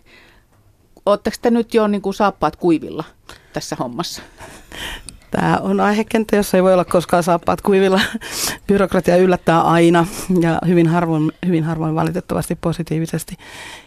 Oletteko 1.05 1.37
te 1.41 1.51
nyt 1.51 1.73
jo 1.73 1.87
niin 1.87 2.01
kuin 2.01 2.13
saappaat 2.13 2.55
kuivilla 2.55 3.03
tässä 3.53 3.75
hommassa? 3.75 4.21
Tämä 5.31 5.57
on 5.61 5.79
aihekenttä, 5.79 6.35
jossa 6.35 6.57
ei 6.57 6.63
voi 6.63 6.73
olla 6.73 6.85
koskaan 6.85 7.23
saappaat 7.23 7.61
kuivilla. 7.61 8.01
Byrokratia 8.67 9.17
yllättää 9.17 9.61
aina 9.61 10.05
ja 10.41 10.59
hyvin 10.67 10.87
harvoin, 10.87 11.31
hyvin 11.45 11.63
harvoin 11.63 11.95
valitettavasti 11.95 12.55
positiivisesti. 12.55 13.37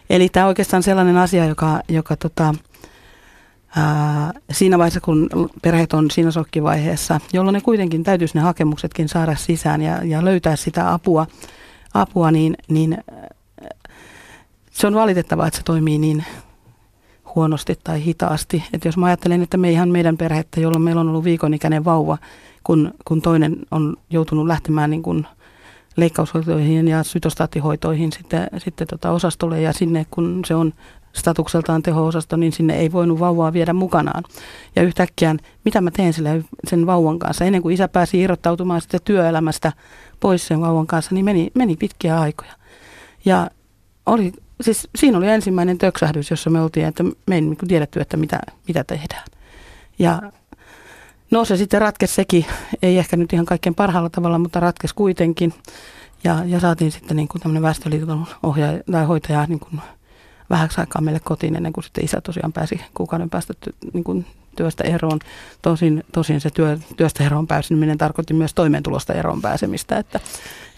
Eli 0.09 0.29
tämä 0.29 0.45
on 0.45 0.47
oikeastaan 0.47 0.83
sellainen 0.83 1.17
asia, 1.17 1.45
joka, 1.45 1.79
joka 1.89 2.15
tota, 2.15 2.55
ää, 3.75 4.33
siinä 4.51 4.77
vaiheessa, 4.77 5.01
kun 5.01 5.29
perheet 5.61 5.93
on 5.93 6.11
siinä 6.11 6.31
sokkivaiheessa, 6.31 7.19
jolloin 7.33 7.53
ne 7.53 7.61
kuitenkin 7.61 8.03
täytyisi 8.03 8.37
ne 8.37 8.41
hakemuksetkin 8.41 9.09
saada 9.09 9.35
sisään 9.35 9.81
ja, 9.81 10.03
ja 10.03 10.25
löytää 10.25 10.55
sitä 10.55 10.93
apua, 10.93 11.27
apua 11.93 12.31
niin, 12.31 12.57
niin 12.67 12.97
se 14.71 14.87
on 14.87 14.95
valitettavaa, 14.95 15.47
että 15.47 15.57
se 15.57 15.63
toimii 15.63 15.97
niin 15.97 16.25
huonosti 17.35 17.79
tai 17.83 18.03
hitaasti. 18.03 18.63
Et 18.73 18.85
jos 18.85 18.97
mä 18.97 19.05
ajattelen, 19.05 19.41
että 19.41 19.57
me 19.57 19.71
ihan 19.71 19.89
meidän 19.89 20.17
perhettä, 20.17 20.61
jolloin 20.61 20.83
meillä 20.83 21.01
on 21.01 21.09
ollut 21.09 21.23
viikon 21.23 21.53
ikäinen 21.53 21.85
vauva, 21.85 22.17
kun, 22.63 22.93
kun 23.05 23.21
toinen 23.21 23.57
on 23.71 23.97
joutunut 24.09 24.47
lähtemään 24.47 24.89
niin 24.89 25.03
kuin 25.03 25.27
leikkaushoitoihin 25.97 26.87
ja 26.87 27.03
sytostaattihoitoihin 27.03 28.11
sitten, 28.11 28.47
sitten 28.57 28.87
tota 28.87 29.11
osastolle 29.11 29.61
ja 29.61 29.73
sinne, 29.73 30.05
kun 30.11 30.41
se 30.45 30.55
on 30.55 30.73
statukseltaan 31.13 31.83
teho-osasto, 31.83 32.37
niin 32.37 32.51
sinne 32.51 32.77
ei 32.77 32.91
voinut 32.91 33.19
vauvaa 33.19 33.53
viedä 33.53 33.73
mukanaan. 33.73 34.23
Ja 34.75 34.83
yhtäkkiä, 34.83 35.35
mitä 35.65 35.81
mä 35.81 35.91
teen 35.91 36.13
sille, 36.13 36.43
sen 36.67 36.85
vauvan 36.85 37.19
kanssa, 37.19 37.45
ennen 37.45 37.61
kuin 37.61 37.73
isä 37.73 37.87
pääsi 37.87 38.21
irrottautumaan 38.21 38.81
sitten 38.81 38.99
työelämästä 39.03 39.73
pois 40.19 40.47
sen 40.47 40.61
vauvan 40.61 40.87
kanssa, 40.87 41.15
niin 41.15 41.25
meni, 41.25 41.51
meni 41.53 41.75
pitkiä 41.75 42.19
aikoja. 42.19 42.53
Ja 43.25 43.49
oli, 44.05 44.33
siis 44.61 44.87
siinä 44.95 45.17
oli 45.17 45.27
ensimmäinen 45.27 45.77
töksähdys, 45.77 46.29
jossa 46.31 46.49
me 46.49 46.61
oltiin, 46.61 46.85
että 46.85 47.03
me 47.03 47.35
ei 47.35 47.41
niin 47.41 47.57
kuin 47.57 47.69
tiedetty, 47.69 47.99
että 47.99 48.17
mitä, 48.17 48.39
mitä 48.67 48.83
tehdään. 48.83 49.23
Ja 49.99 50.21
no 51.31 51.45
se 51.45 51.57
sitten 51.57 51.81
ratkesi 51.81 52.13
sekin, 52.13 52.45
ei 52.81 52.97
ehkä 52.97 53.17
nyt 53.17 53.33
ihan 53.33 53.45
kaikkein 53.45 53.75
parhaalla 53.75 54.09
tavalla, 54.09 54.39
mutta 54.39 54.59
ratkesi 54.59 54.95
kuitenkin. 54.95 55.53
Ja, 56.23 56.43
ja 56.45 56.59
saatiin 56.59 56.91
sitten 56.91 57.17
niin 57.17 57.27
kuin 57.27 57.41
tämmöinen 57.41 57.63
väestöliiton 57.63 58.27
ohjaaja 58.43 58.83
tai 58.91 59.05
hoitaja 59.05 59.45
niin 59.47 59.59
kuin 59.59 59.81
vähäksi 60.49 60.81
aikaa 60.81 61.01
meille 61.01 61.19
kotiin 61.19 61.55
ennen 61.55 61.73
kuin 61.73 61.83
sitten 61.83 62.05
isä 62.05 62.21
tosiaan 62.21 62.53
pääsi 62.53 62.81
kuukauden 62.93 63.29
päästä 63.29 63.53
ty, 63.59 63.75
niin 63.93 64.03
kuin 64.03 64.25
työstä 64.55 64.83
eroon. 64.83 65.19
Tosin, 65.61 66.03
tosin 66.11 66.41
se 66.41 66.49
työ, 66.49 66.77
työstä 66.97 67.23
eroon 67.23 67.47
pääseminen 67.47 67.97
tarkoitti 67.97 68.33
myös 68.33 68.53
toimeentulosta 68.53 69.13
eroon 69.13 69.41
pääsemistä, 69.41 69.97
että, 69.97 70.19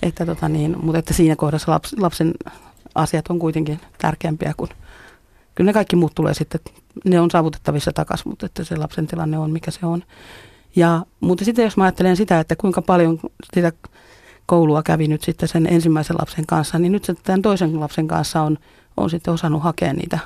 että 0.03 0.25
tota 0.25 0.49
niin, 0.49 0.75
mutta 0.81 0.99
että 0.99 1.13
siinä 1.13 1.35
kohdassa 1.35 1.71
laps, 1.71 1.95
lapsen 1.99 2.33
asiat 2.97 3.27
on 3.27 3.39
kuitenkin 3.39 3.79
tärkeämpiä 3.97 4.53
kuin, 4.57 4.69
kyllä 5.55 5.69
ne 5.69 5.73
kaikki 5.73 5.95
muut 5.95 6.15
tulee 6.15 6.33
sitten, 6.33 6.61
ne 7.05 7.19
on 7.19 7.31
saavutettavissa 7.31 7.91
takaisin, 7.93 8.29
mutta 8.29 8.45
että 8.45 8.63
se 8.63 8.77
lapsen 8.77 9.07
tilanne 9.07 9.37
on 9.37 9.51
mikä 9.51 9.71
se 9.71 9.85
on. 9.85 10.03
Ja, 10.75 11.05
mutta 11.19 11.45
sitten 11.45 11.63
jos 11.63 11.77
mä 11.77 11.83
ajattelen 11.83 12.17
sitä, 12.17 12.39
että 12.39 12.55
kuinka 12.55 12.81
paljon 12.81 13.19
sitä 13.53 13.71
koulua 14.45 14.83
kävi 14.83 15.07
nyt 15.07 15.23
sitten 15.23 15.49
sen 15.49 15.67
ensimmäisen 15.73 16.15
lapsen 16.19 16.45
kanssa, 16.45 16.79
niin 16.79 16.91
nyt 16.91 17.11
tämän 17.23 17.41
toisen 17.41 17.79
lapsen 17.79 18.07
kanssa 18.07 18.41
on, 18.41 18.57
on 18.97 19.09
sitten 19.09 19.33
osannut 19.33 19.63
hakea 19.63 19.93
niitä 19.93 20.19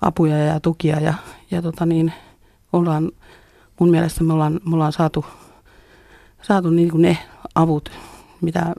apuja 0.00 0.38
ja 0.38 0.60
tukia 0.60 1.00
ja, 1.00 1.14
ja 1.50 1.62
tota 1.62 1.86
niin, 1.86 2.12
ollaan, 2.72 3.12
mun 3.80 3.90
mielestä 3.90 4.24
me 4.24 4.32
ollaan, 4.32 4.60
me 4.64 4.74
ollaan 4.74 4.92
saatu, 4.92 5.24
saatu 6.42 6.70
niin 6.70 6.90
kuin 6.90 7.02
ne 7.02 7.18
avut, 7.54 7.90
mitä 8.40 8.72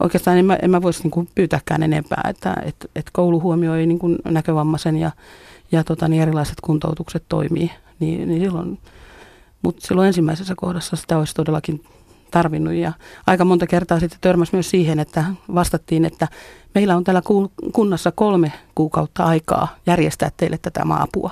oikeastaan 0.00 0.38
en 0.38 0.44
mä, 0.44 0.58
en 0.62 0.70
mä 0.70 0.82
voisi 0.82 1.08
niin 1.08 1.28
pyytääkään 1.34 1.82
enempää, 1.82 2.22
että 2.28 2.56
et, 2.64 2.90
et 2.96 3.10
koulu 3.12 3.40
huomioi 3.40 3.86
niin 3.86 3.98
kuin 3.98 4.18
näkövammaisen 4.24 4.96
ja, 4.96 5.10
ja 5.72 5.84
tota, 5.84 6.08
niin 6.08 6.22
erilaiset 6.22 6.60
kuntoutukset 6.60 7.24
toimii, 7.28 7.70
niin, 8.00 8.28
niin 8.28 8.40
silloin, 8.42 8.78
mutta 9.62 9.86
silloin 9.86 10.06
ensimmäisessä 10.06 10.54
kohdassa 10.56 10.96
sitä 10.96 11.18
olisi 11.18 11.34
todellakin 11.34 11.84
tarvinnut 12.30 12.74
ja 12.74 12.92
aika 13.26 13.44
monta 13.44 13.66
kertaa 13.66 14.00
sitten 14.00 14.18
törmäsi 14.20 14.52
myös 14.54 14.70
siihen, 14.70 14.98
että 14.98 15.24
vastattiin, 15.54 16.04
että 16.04 16.28
meillä 16.74 16.96
on 16.96 17.04
täällä 17.04 17.22
kunnassa 17.72 18.12
kolme 18.12 18.52
kuukautta 18.74 19.24
aikaa 19.24 19.76
järjestää 19.86 20.30
teille 20.36 20.58
tätä 20.62 20.82
apua. 20.90 21.30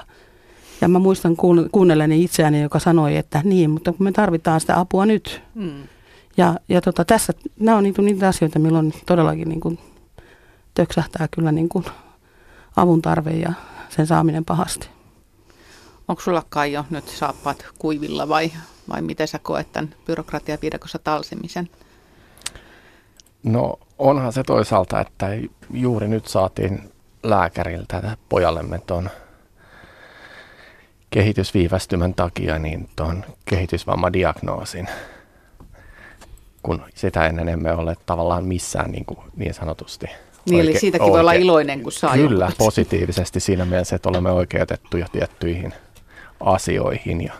Ja 0.81 0.88
mä 0.88 0.98
muistan 0.98 1.37
kuunnelleni 1.72 2.24
itseäni, 2.24 2.62
joka 2.62 2.79
sanoi, 2.79 3.16
että 3.16 3.40
niin, 3.44 3.70
mutta 3.70 3.92
kun 3.92 4.05
me 4.05 4.12
tarvitaan 4.12 4.61
sitä 4.61 4.81
apua 4.81 5.07
nyt. 5.07 5.42
Hmm. 5.55 5.83
Ja, 6.37 6.55
ja 6.68 6.81
tota, 6.81 7.05
tässä, 7.05 7.33
nämä 7.61 7.77
on 7.77 7.83
niitä, 7.83 8.03
niitä 8.03 8.29
asioita, 8.29 8.59
milloin 8.59 8.92
todellakin 9.07 9.49
niin 9.49 9.61
kuin 9.61 9.79
töksähtää 10.75 11.29
kyllä 11.31 11.53
niin 11.53 11.68
kuin 11.68 11.85
avun 12.77 13.03
tarve 13.03 13.31
ja, 13.31 13.53
sen 13.88 14.07
saaminen 14.07 14.44
pahasti. 14.44 14.88
Onko 16.09 16.22
sulla 16.22 16.66
jo 16.66 16.85
nyt 16.90 17.09
saappaat 17.09 17.66
kuivilla 17.79 18.29
vai, 18.29 18.53
vai 18.88 19.03
miten 19.03 19.29
sä 19.29 19.38
koet 19.38 19.72
tämän 19.72 19.94
byrokratiaviidakossa 20.07 20.99
talsimisen? 20.99 21.70
No 23.42 23.79
onhan 23.99 24.33
se 24.33 24.42
toisaalta, 24.42 25.01
että 25.01 25.27
juuri 25.70 26.09
nyt 26.09 26.27
saatiin 26.27 26.92
lääkäriltä 27.22 28.16
pojallemme 28.29 28.79
tuon 28.79 29.11
kehitysviivästymän 31.11 32.14
takia 32.14 32.59
niin 32.59 32.88
tuon 32.96 33.25
kehitysvammadiagnoosin, 33.44 34.88
kun 36.66 36.83
sitä 36.94 37.26
ennen 37.26 37.48
emme 37.48 37.72
ole 37.72 37.96
tavallaan 38.07 38.44
missään 38.44 38.90
niin, 38.90 39.05
kuin, 39.05 39.18
niin 39.37 39.55
sanotusti. 39.55 40.07
Niin, 40.50 40.61
eli 40.61 40.79
siitäkin 40.79 41.07
oike- 41.07 41.11
voi 41.11 41.20
olla 41.20 41.33
iloinen, 41.33 41.83
kun 41.83 41.92
saa 41.92 42.14
Kyllä, 42.14 42.44
jonkun. 42.44 42.66
positiivisesti 42.66 43.40
siinä 43.40 43.64
mielessä, 43.64 43.96
että 43.96 44.09
olemme 44.09 44.31
oikeutettuja 44.31 45.07
tiettyihin 45.12 45.74
asioihin 46.40 47.24
ja 47.24 47.33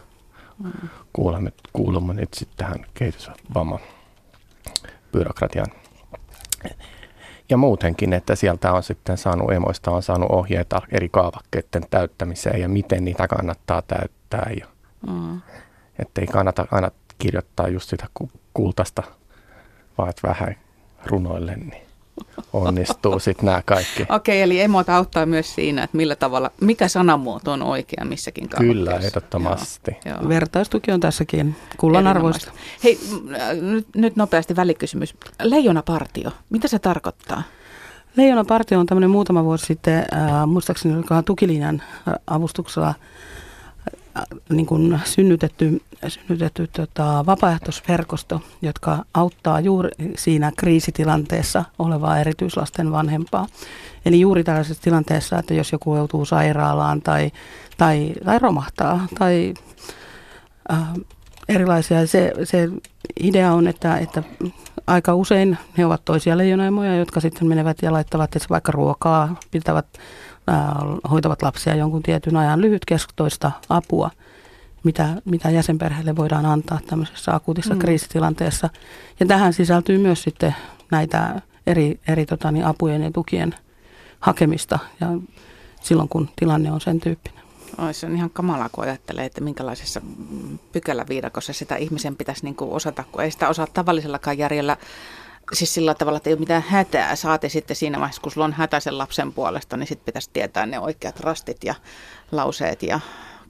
mm. 0.65 0.89
kuulemme, 1.13 1.53
kuulumme 1.73 2.15
nyt 2.15 2.35
sitten 2.35 2.57
tähän 2.57 2.87
kehitysvamman 2.95 3.79
byrokratian 5.13 5.67
ja 7.49 7.57
muutenkin, 7.57 8.13
että 8.13 8.35
sieltä 8.35 8.73
on 8.73 8.83
sitten 8.83 9.19
saanut, 9.19 9.53
emoista 9.53 9.91
on 9.91 10.03
saanut 10.03 10.31
ohjeita 10.31 10.83
eri 10.93 11.09
kaavakkeiden 11.09 11.83
täyttämiseen 11.91 12.61
ja 12.61 12.69
miten 12.69 13.05
niitä 13.05 13.29
kannattaa 13.29 13.83
täyttää. 13.83 14.51
Ja, 14.61 14.67
mm. 15.11 15.41
Että 15.99 16.21
ei 16.21 16.27
kannata 16.27 16.67
aina 16.71 16.91
kirjoittaa 17.19 17.69
just 17.69 17.89
sitä 17.89 18.07
kultaista, 18.57 19.03
vaan 19.99 20.11
että 20.11 20.29
vähän 20.29 20.57
runoille, 21.07 21.57
niin 21.57 21.83
onnistuu 22.53 23.19
sitten 23.19 23.47
nämä 23.47 23.63
kaikki. 23.65 24.03
Okei, 24.09 24.15
okay, 24.17 24.37
eli 24.37 24.61
emot 24.61 24.89
auttaa 24.89 25.27
myös 25.27 25.55
siinä, 25.55 25.83
että 25.83 25.97
millä 25.97 26.17
tavalla, 26.17 26.51
mikä 26.61 26.89
sanamuoto 26.89 27.53
on 27.53 27.63
oikea 27.63 28.05
missäkin 28.05 28.49
kaavakkeessa. 28.49 28.75
Kyllä, 28.75 29.07
ehdottomasti. 29.07 29.97
Joo, 30.05 30.17
joo. 30.21 30.29
Vertaistuki 30.29 30.93
on 30.93 31.01
tässäkin 31.01 31.57
kullan 31.77 32.07
arvoista. 32.07 32.53
Hei, 32.85 32.99
nyt, 33.61 33.87
nyt 33.95 34.17
nopeasti 34.17 34.57
välikysymys. 34.57 35.15
Leijonapartio, 35.43 36.31
mitä 36.51 36.69
se 36.69 36.79
tarkoittaa? 36.79 37.43
Leijonapartio 38.17 38.81
on 38.81 38.87
tämmöinen 38.87 39.11
muutama 39.11 39.45
vuosi 39.45 39.67
sitten, 39.67 39.99
äh, 39.99 40.47
muistaakseni 40.47 40.97
olikohan 40.97 41.25
tukilinjan 41.25 41.83
avustuksella 42.27 42.95
niin 44.49 44.67
kuin 44.67 45.01
synnytetty, 45.05 45.83
synnytetty 46.09 46.67
tota, 46.67 47.27
vapaaehtoisverkosto, 47.27 48.41
jotka 48.63 49.05
auttaa 49.15 49.61
juuri 49.61 49.91
siinä 50.17 50.53
kriisitilanteessa 50.57 51.65
olevaa 51.79 52.19
erityislasten 52.19 52.93
vanhempaa. 52.93 53.47
Eli 54.05 54.21
juuri 54.21 54.45
tällaisessa 54.45 54.83
tilanteessa, 54.83 55.39
että 55.39 55.55
jos 55.55 55.73
joku 55.73 55.97
joutuu 55.97 56.25
sairaalaan 56.25 57.03
tai, 57.03 57.31
tai, 57.77 58.13
tai 58.25 58.39
romahtaa 58.39 59.07
tai 59.19 59.55
äh, 60.73 60.89
erilaisia. 61.49 62.07
Se, 62.07 62.33
se 62.45 62.69
idea 63.21 63.53
on, 63.53 63.69
että, 63.69 63.99
että 63.99 64.23
aika 64.87 65.15
usein 65.15 65.59
ne 65.77 65.87
ovat 65.87 66.05
toisia 66.05 66.39
leijonaimoja, 66.39 66.97
jotka 66.97 67.21
sitten 67.21 67.49
menevät 67.49 67.83
ja 67.83 67.93
laittavat 67.93 68.31
vaikka 68.51 68.73
ruokaa, 68.73 69.37
pitävät 69.51 69.87
hoitavat 71.11 71.43
lapsia 71.43 71.75
jonkun 71.75 72.03
tietyn 72.03 72.37
ajan 72.37 72.61
lyhytkestoista 72.61 73.53
apua, 73.69 74.11
mitä, 74.85 75.09
mitä 75.25 75.51
jäsenperheelle 75.51 76.17
voidaan 76.17 76.47
antaa 76.47 76.79
tämmöisessä 76.87 77.35
akuutissa 77.35 77.75
mm. 77.75 77.79
kriisitilanteessa. 77.79 78.71
Ja 79.21 79.27
tähän 79.27 79.53
sisältyy 79.53 79.99
myös 79.99 80.23
sitten 80.23 80.55
näitä 80.91 81.43
eri, 81.67 82.01
eri 82.09 82.27
tota, 82.27 82.51
niin 82.51 82.65
apujen 82.65 83.03
ja 83.03 83.11
tukien 83.11 83.55
hakemista 84.21 84.79
ja 85.01 85.09
silloin, 85.83 86.09
kun 86.09 86.29
tilanne 86.37 86.73
on 86.73 86.81
sen 86.81 87.01
tyyppinen. 87.01 87.45
Oi, 87.79 87.95
se 87.95 88.07
on 88.07 88.17
ihan 88.17 88.31
kamalaa, 88.31 88.69
kun 88.69 88.85
ajattelee, 88.85 89.25
että 89.25 89.41
minkälaisessa 89.41 90.01
pykäläviidakossa 90.73 91.53
sitä 91.53 91.77
ihmisen 91.77 92.17
pitäisi 92.17 92.45
niin 92.45 92.55
kuin 92.55 92.71
osata, 92.71 93.05
kun 93.13 93.23
ei 93.23 93.31
sitä 93.31 93.49
osaa 93.49 93.67
tavallisellakaan 93.67 94.39
järjellä 94.39 94.77
siis 95.53 95.75
sillä 95.75 95.95
tavalla, 95.95 96.17
että 96.17 96.31
ei 96.31 96.35
ole 96.35 96.41
mitään 96.41 96.65
hätää. 96.69 97.17
Saati 97.17 97.49
sitten 97.49 97.77
siinä 97.77 97.99
vaiheessa, 97.99 98.23
kun 98.23 98.33
sulla 98.33 98.45
on 98.45 98.53
hätä 98.53 98.81
sen 98.81 98.99
lapsen 98.99 99.33
puolesta, 99.33 99.77
niin 99.77 99.87
sitten 99.87 100.05
pitäisi 100.07 100.31
tietää 100.33 100.67
ne 100.67 100.79
oikeat 100.79 101.21
rastit 101.21 101.65
ja 101.65 101.75
lauseet 102.33 102.83
ja 102.83 103.01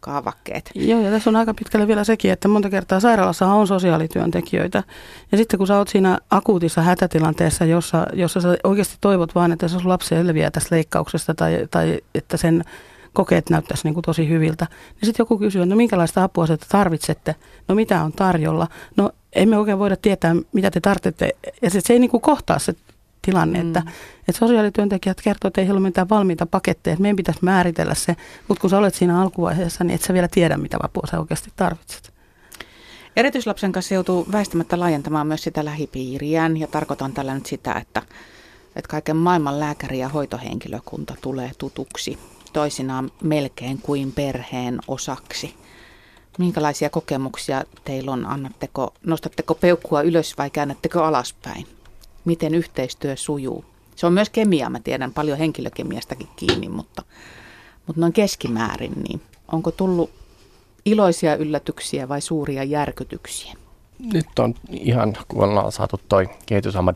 kaavakkeet. 0.00 0.70
Joo, 0.74 1.00
ja 1.00 1.10
tässä 1.10 1.30
on 1.30 1.36
aika 1.36 1.54
pitkälle 1.54 1.86
vielä 1.86 2.04
sekin, 2.04 2.32
että 2.32 2.48
monta 2.48 2.70
kertaa 2.70 3.00
sairaalassa 3.00 3.46
on 3.46 3.66
sosiaalityöntekijöitä. 3.66 4.82
Ja 5.32 5.38
sitten 5.38 5.58
kun 5.58 5.66
sä 5.66 5.78
oot 5.78 5.88
siinä 5.88 6.18
akuutissa 6.30 6.82
hätätilanteessa, 6.82 7.64
jossa, 7.64 8.06
jossa 8.12 8.40
sä 8.40 8.56
oikeasti 8.64 8.96
toivot 9.00 9.34
vaan, 9.34 9.52
että 9.52 9.68
se 9.68 9.78
sun 9.78 9.88
lapsi 9.88 10.08
selviää 10.08 10.50
tästä 10.50 10.74
leikkauksesta 10.74 11.34
tai, 11.34 11.66
tai 11.70 12.00
että 12.14 12.36
sen 12.36 12.64
kokeet 13.12 13.50
näyttäisi 13.50 13.84
niin 13.84 13.94
kuin 13.94 14.04
tosi 14.04 14.28
hyviltä. 14.28 14.66
Niin 14.70 15.06
sitten 15.06 15.24
joku 15.24 15.38
kysyy, 15.38 15.66
no 15.66 15.76
minkälaista 15.76 16.24
apua 16.24 16.46
te 16.46 16.56
tarvitsette? 16.68 17.34
No 17.68 17.74
mitä 17.74 18.02
on 18.02 18.12
tarjolla? 18.12 18.68
No 18.96 19.10
emme 19.36 19.58
oikein 19.58 19.78
voida 19.78 19.96
tietää, 19.96 20.36
mitä 20.52 20.70
te 20.70 20.80
tarvitsette. 20.80 21.30
Ja 21.62 21.70
se, 21.70 21.80
se 21.80 21.92
ei 21.92 21.98
niin 21.98 22.10
kuin 22.10 22.20
kohtaa 22.20 22.58
se 22.58 22.74
tilanne, 23.22 23.62
mm. 23.62 23.66
että, 23.66 23.82
että 24.28 24.38
sosiaalityöntekijät 24.38 25.20
kertoo, 25.20 25.48
että 25.48 25.60
ei 25.60 25.70
ole 25.70 25.80
mitään 25.80 26.08
valmiita 26.08 26.46
paketteja, 26.46 26.92
että 26.92 27.02
meidän 27.02 27.16
pitäisi 27.16 27.40
määritellä 27.42 27.94
se, 27.94 28.16
mutta 28.48 28.60
kun 28.60 28.70
sä 28.70 28.78
olet 28.78 28.94
siinä 28.94 29.20
alkuvaiheessa, 29.20 29.84
niin 29.84 29.94
et 29.94 30.02
sä 30.02 30.14
vielä 30.14 30.28
tiedä, 30.28 30.56
mitä 30.56 30.76
apua 30.82 31.06
sä 31.10 31.20
oikeasti 31.20 31.50
tarvitset. 31.56 32.12
Erityislapsen 33.16 33.72
kanssa 33.72 33.94
joutuu 33.94 34.26
väistämättä 34.32 34.80
laajentamaan 34.80 35.26
myös 35.26 35.42
sitä 35.42 35.64
lähipiiriään 35.64 36.56
ja 36.56 36.66
tarkoitan 36.66 37.12
tällä 37.12 37.34
nyt 37.34 37.46
sitä, 37.46 37.72
että, 37.72 38.02
että 38.76 38.88
kaiken 38.88 39.16
maailman 39.16 39.60
lääkäri 39.60 39.98
ja 39.98 40.08
hoitohenkilökunta 40.08 41.14
tulee 41.20 41.50
tutuksi 41.58 42.18
toisinaan 42.52 43.10
melkein 43.22 43.78
kuin 43.82 44.12
perheen 44.12 44.78
osaksi. 44.88 45.54
Minkälaisia 46.38 46.90
kokemuksia 46.90 47.64
teillä 47.84 48.12
on? 48.12 48.26
Annatteko, 48.26 48.94
nostatteko 49.06 49.54
peukkua 49.54 50.02
ylös 50.02 50.38
vai 50.38 50.50
käännättekö 50.50 51.04
alaspäin? 51.04 51.66
Miten 52.24 52.54
yhteistyö 52.54 53.16
sujuu? 53.16 53.64
Se 53.96 54.06
on 54.06 54.12
myös 54.12 54.30
kemia, 54.30 54.70
mä 54.70 54.80
tiedän 54.80 55.12
paljon 55.12 55.38
henkilökemiastakin 55.38 56.28
kiinni, 56.36 56.68
mutta, 56.68 57.02
mutta 57.86 58.00
noin 58.00 58.12
keskimäärin, 58.12 58.92
niin 59.08 59.20
onko 59.52 59.70
tullut 59.70 60.10
iloisia 60.84 61.36
yllätyksiä 61.36 62.08
vai 62.08 62.20
suuria 62.20 62.64
järkytyksiä? 62.64 63.54
Nyt 64.12 64.38
on 64.38 64.54
ihan, 64.70 65.16
kun 65.28 65.44
ollaan 65.44 65.72
saatu 65.72 66.00
toi 66.08 66.28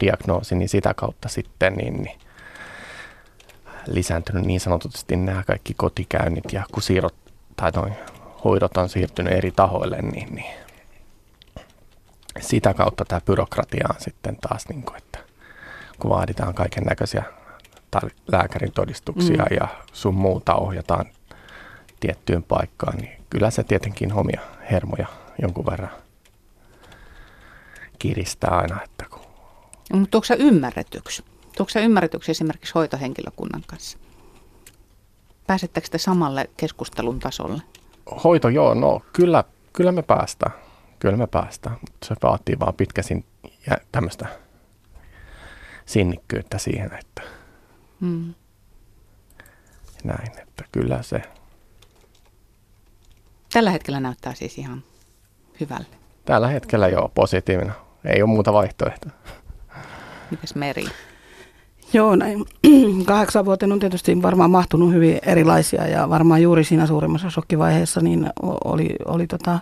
diagnoosi, 0.00 0.54
niin 0.54 0.68
sitä 0.68 0.94
kautta 0.94 1.28
sitten 1.28 1.74
niin, 1.74 2.02
niin 2.02 2.18
lisääntynyt 3.86 4.44
niin 4.44 4.60
sanotusti 4.60 5.16
nämä 5.16 5.42
kaikki 5.46 5.74
kotikäynnit 5.74 6.52
ja 6.52 6.64
kun 6.72 6.82
siirrot 6.82 7.14
tai 7.56 7.70
noin 7.70 7.94
hoidot 8.44 8.76
on 8.76 8.88
siirtynyt 8.88 9.32
eri 9.32 9.50
tahoille, 9.50 10.02
niin, 10.02 10.34
niin 10.34 10.54
sitä 12.40 12.74
kautta 12.74 13.04
tämä 13.04 13.20
byrokratia 13.20 13.86
on 13.90 14.00
sitten 14.00 14.36
taas, 14.36 14.68
niin 14.68 14.82
kuin, 14.82 14.96
että 14.96 15.18
kun 15.98 16.10
vaaditaan 16.10 16.54
kaiken 16.54 16.84
näköisiä 16.84 17.22
lääkärin 18.32 18.72
todistuksia 18.72 19.44
mm. 19.50 19.56
ja 19.60 19.68
sun 19.92 20.14
muuta 20.14 20.54
ohjataan 20.54 21.06
tiettyyn 22.00 22.42
paikkaan, 22.42 22.96
niin 22.96 23.20
kyllä 23.30 23.50
se 23.50 23.64
tietenkin 23.64 24.12
omia 24.12 24.40
hermoja 24.70 25.06
jonkun 25.42 25.66
verran 25.66 25.90
kiristää 27.98 28.50
aina. 28.50 28.82
Että 28.84 29.04
kun... 29.10 29.20
Mutta 29.92 30.18
onko 30.18 30.24
se 30.24 30.36
ymmärretyksi? 30.38 31.24
Tuoksi 31.56 31.78
ymmärretyksi 31.78 32.30
esimerkiksi 32.30 32.74
hoitohenkilökunnan 32.74 33.62
kanssa? 33.66 33.98
Pääsettekö 35.46 35.88
te 35.90 35.98
samalle 35.98 36.50
keskustelun 36.56 37.18
tasolle? 37.18 37.62
Hoito, 38.24 38.48
joo, 38.48 38.74
no 38.74 39.00
kyllä, 39.12 39.44
kyllä 39.72 39.92
me 39.92 40.02
päästään. 40.02 40.52
Kyllä 40.98 41.16
me 41.16 41.26
päästään, 41.26 41.76
mutta 41.80 42.06
se 42.06 42.14
vaatii 42.22 42.58
vaan 42.60 42.74
pitkäsin 42.74 43.24
ja 43.70 43.76
tämmöistä 43.92 44.26
sinnikkyyttä 45.86 46.58
siihen, 46.58 46.90
että 47.00 47.22
hmm. 48.00 48.34
näin, 50.04 50.40
että 50.40 50.64
kyllä 50.72 51.02
se. 51.02 51.22
Tällä 53.52 53.70
hetkellä 53.70 54.00
näyttää 54.00 54.34
siis 54.34 54.58
ihan 54.58 54.82
hyvälle. 55.60 55.96
Tällä 56.24 56.48
hetkellä 56.48 56.88
joo, 56.88 57.10
positiivinen. 57.14 57.74
Ei 58.04 58.22
ole 58.22 58.30
muuta 58.30 58.52
vaihtoehtoa. 58.52 59.12
Mites 60.30 60.54
Meri? 60.54 60.84
Joo, 61.92 62.16
näin 62.16 62.44
kahdeksan 63.06 63.44
vuoteen 63.44 63.72
on 63.72 63.78
tietysti 63.78 64.22
varmaan 64.22 64.50
mahtunut 64.50 64.92
hyvin 64.92 65.18
erilaisia 65.26 65.86
ja 65.86 66.08
varmaan 66.08 66.42
juuri 66.42 66.64
siinä 66.64 66.86
suurimmassa 66.86 67.30
shokkivaiheessa 67.30 68.00
niin 68.00 68.30
oli, 68.64 68.90
oli 69.04 69.26
tota 69.26 69.58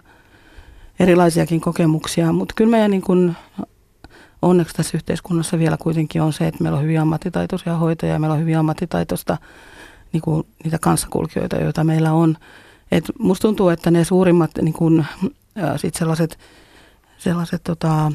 erilaisiakin 1.00 1.60
kokemuksia, 1.60 2.32
mutta 2.32 2.54
kyllä 2.56 2.70
meidän 2.70 2.90
niin 2.90 3.02
kuin 3.02 3.36
onneksi 4.42 4.74
tässä 4.74 4.96
yhteiskunnassa 4.96 5.58
vielä 5.58 5.76
kuitenkin 5.76 6.22
on 6.22 6.32
se, 6.32 6.46
että 6.46 6.62
meillä 6.62 6.78
on 6.78 6.84
hyvin 6.84 7.00
ammattitaitoisia 7.00 7.76
hoitajia 7.76 8.12
ja 8.12 8.18
meillä 8.18 8.34
on 8.34 8.40
hyvin 8.40 8.58
ammattitaitoista 8.58 9.36
niin 10.12 10.20
kuin 10.20 10.46
niitä 10.64 10.78
kanssakulkijoita, 10.78 11.56
joita 11.56 11.84
meillä 11.84 12.12
on. 12.12 12.36
Et 12.92 13.04
musta 13.18 13.42
tuntuu, 13.42 13.68
että 13.68 13.90
ne 13.90 14.04
suurimmat 14.04 14.50
niin 14.62 14.74
kuin, 14.74 15.06
sit 15.76 15.94
sellaiset, 15.94 16.38
sellaiset 17.18 17.62
tota, 17.64 18.12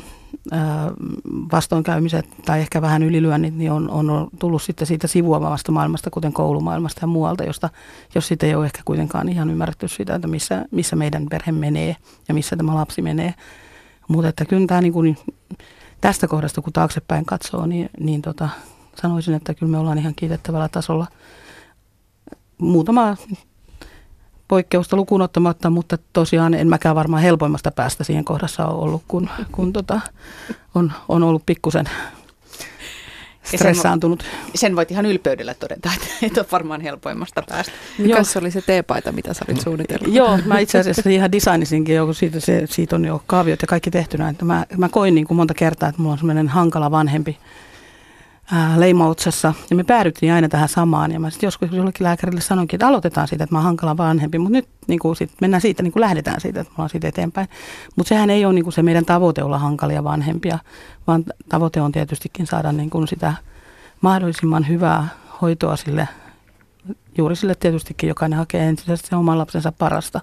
vastoinkäymiset 1.52 2.28
tai 2.46 2.60
ehkä 2.60 2.82
vähän 2.82 3.04
ylilyönnit 3.04 3.56
niin 3.56 3.72
on, 3.72 3.90
on 3.90 4.28
tullut 4.40 4.62
sitten 4.62 4.88
siitä 4.88 5.08
sivuavasta 5.08 5.72
maailmasta, 5.72 6.10
kuten 6.10 6.34
koulumaailmasta 6.34 7.02
ja 7.02 7.08
muualta, 7.08 7.44
josta, 7.44 7.70
jos 8.16 8.28
sitten 8.28 8.50
ei 8.50 8.56
ole 8.56 8.66
ehkä 8.66 8.82
kuitenkaan 8.86 9.30
ihan 9.30 9.50
ymmärretty 9.50 9.88
sitä, 9.88 10.16
että 10.16 10.28
missä, 10.28 10.66
missä 10.72 10.96
meidän 10.96 11.26
perhe 11.30 11.52
menee 11.52 11.96
ja 12.28 12.34
missä 12.34 12.56
tämä 12.56 12.76
lapsi 12.76 13.02
menee. 13.02 13.34
Mutta 14.08 14.30
että 14.30 14.46
kyllä 14.46 14.68
tämä 14.68 14.82
niin 14.82 14.94
kuin, 14.94 15.18
tästä 16.02 16.28
kohdasta, 16.28 16.62
kun 16.62 16.74
taaksepäin 16.74 17.26
katsoo, 17.26 17.66
niin, 17.66 17.90
niin 18.00 18.22
tota, 18.22 18.50
sanoisin, 19.02 19.34
että 19.34 19.54
kyllä 19.54 19.72
me 19.72 19.78
ollaan 19.78 19.98
ihan 19.98 20.14
kiitettävällä 20.16 20.70
tasolla. 20.70 21.08
Muutama 22.58 23.18
poikkeusta 24.48 24.96
lukuun 24.96 25.22
ottamatta, 25.22 25.70
mutta 25.70 25.98
tosiaan 26.14 26.54
en 26.54 26.68
mäkään 26.68 26.96
varmaan 26.96 27.24
helpoimmasta 27.24 27.72
päästä 27.72 28.04
siihen 28.04 28.26
kohdassa 28.26 28.66
ole 28.66 28.84
ollut, 28.84 29.04
kun, 29.08 29.30
kun 29.52 29.74
tota, 29.74 30.02
on, 30.76 30.92
on 31.10 31.24
ollut 31.24 31.46
pikkusen 31.46 31.86
stressaantunut. 33.44 34.22
Sen, 34.22 34.52
sen 34.56 34.76
voit 34.76 34.92
ihan 34.92 35.06
ylpeydellä 35.06 35.54
todeta, 35.54 35.90
että 35.96 36.08
et 36.22 36.38
ole 36.38 36.46
varmaan 36.52 36.82
helpoimmasta 36.82 37.44
päästä. 37.50 37.72
Mikä 37.98 38.24
se 38.24 38.40
oli 38.40 38.52
se 38.52 38.62
teepaita, 38.62 39.12
mitä 39.12 39.34
sä 39.34 39.46
olit 39.48 39.62
suunnitellut? 39.62 40.14
Joo, 40.14 40.40
mä 40.46 40.60
itse 40.60 40.80
asiassa 40.80 41.10
ihan 41.10 41.32
designisinkin, 41.32 42.06
kun 42.06 42.16
siitä, 42.16 42.40
se, 42.40 42.64
siitä 42.66 42.96
on 42.96 43.06
jo 43.06 43.24
kaaviot 43.28 43.62
ja 43.62 43.68
kaikki 43.68 43.92
tehtynä. 43.92 44.30
Että 44.30 44.46
mä, 44.46 44.66
mä 44.78 44.90
koin 44.90 45.16
niin 45.16 45.28
kuin 45.28 45.36
monta 45.36 45.54
kertaa, 45.54 45.90
että 45.90 46.02
mulla 46.02 46.14
on 46.14 46.18
semmoinen 46.18 46.48
hankala 46.48 46.92
vanhempi 46.92 47.38
ää. 48.52 48.76
Ja 49.70 49.76
me 49.76 49.84
päädyttiin 49.84 50.34
aina 50.34 50.50
tähän 50.50 50.70
samaan. 50.70 51.12
Ja 51.12 51.20
mä 51.20 51.30
sitten 51.30 51.48
joskus 51.48 51.72
jollekin 51.72 52.04
lääkärille 52.04 52.42
sanoinkin, 52.42 52.78
että 52.78 52.88
aloitetaan 52.88 53.28
siitä, 53.28 53.44
että 53.44 53.56
mä 53.56 53.60
oon 53.60 53.66
hankala 53.66 53.98
vanhempi. 53.98 54.40
Mutta 54.40 54.54
nyt 54.54 54.68
niin 54.88 55.00
kuin 55.00 55.16
sit 55.16 55.32
mennään 55.42 55.62
siitä, 55.62 55.84
niin 55.84 55.94
kuin 55.94 56.02
lähdetään 56.02 56.42
siitä, 56.42 56.62
että 56.62 56.74
mä 56.78 56.82
oon 56.82 56.90
siitä 56.90 57.08
eteenpäin. 57.08 57.48
Mutta 57.96 58.10
sehän 58.10 58.30
ei 58.30 58.46
ole 58.46 58.54
niin 58.54 58.64
kuin 58.64 58.74
se 58.74 58.84
meidän 58.84 59.06
tavoite 59.06 59.44
olla 59.44 59.60
hankalia 59.60 60.04
vanhempia, 60.04 60.60
vaan 61.08 61.24
tavoite 61.50 61.82
on 61.82 61.92
tietystikin 61.92 62.48
saada 62.48 62.72
niin 62.72 62.90
kuin 62.90 63.08
sitä 63.08 63.34
mahdollisimman 64.02 64.68
hyvää 64.68 65.08
hoitoa 65.42 65.76
sille, 65.76 66.08
juuri 67.18 67.36
sille 67.36 67.56
tietystikin 67.56 68.08
jokainen 68.08 68.40
hakee 68.40 68.68
ensisijaisesti 68.68 69.10
sen 69.10 69.20
oman 69.20 69.38
lapsensa 69.38 69.72
parasta. 69.72 70.22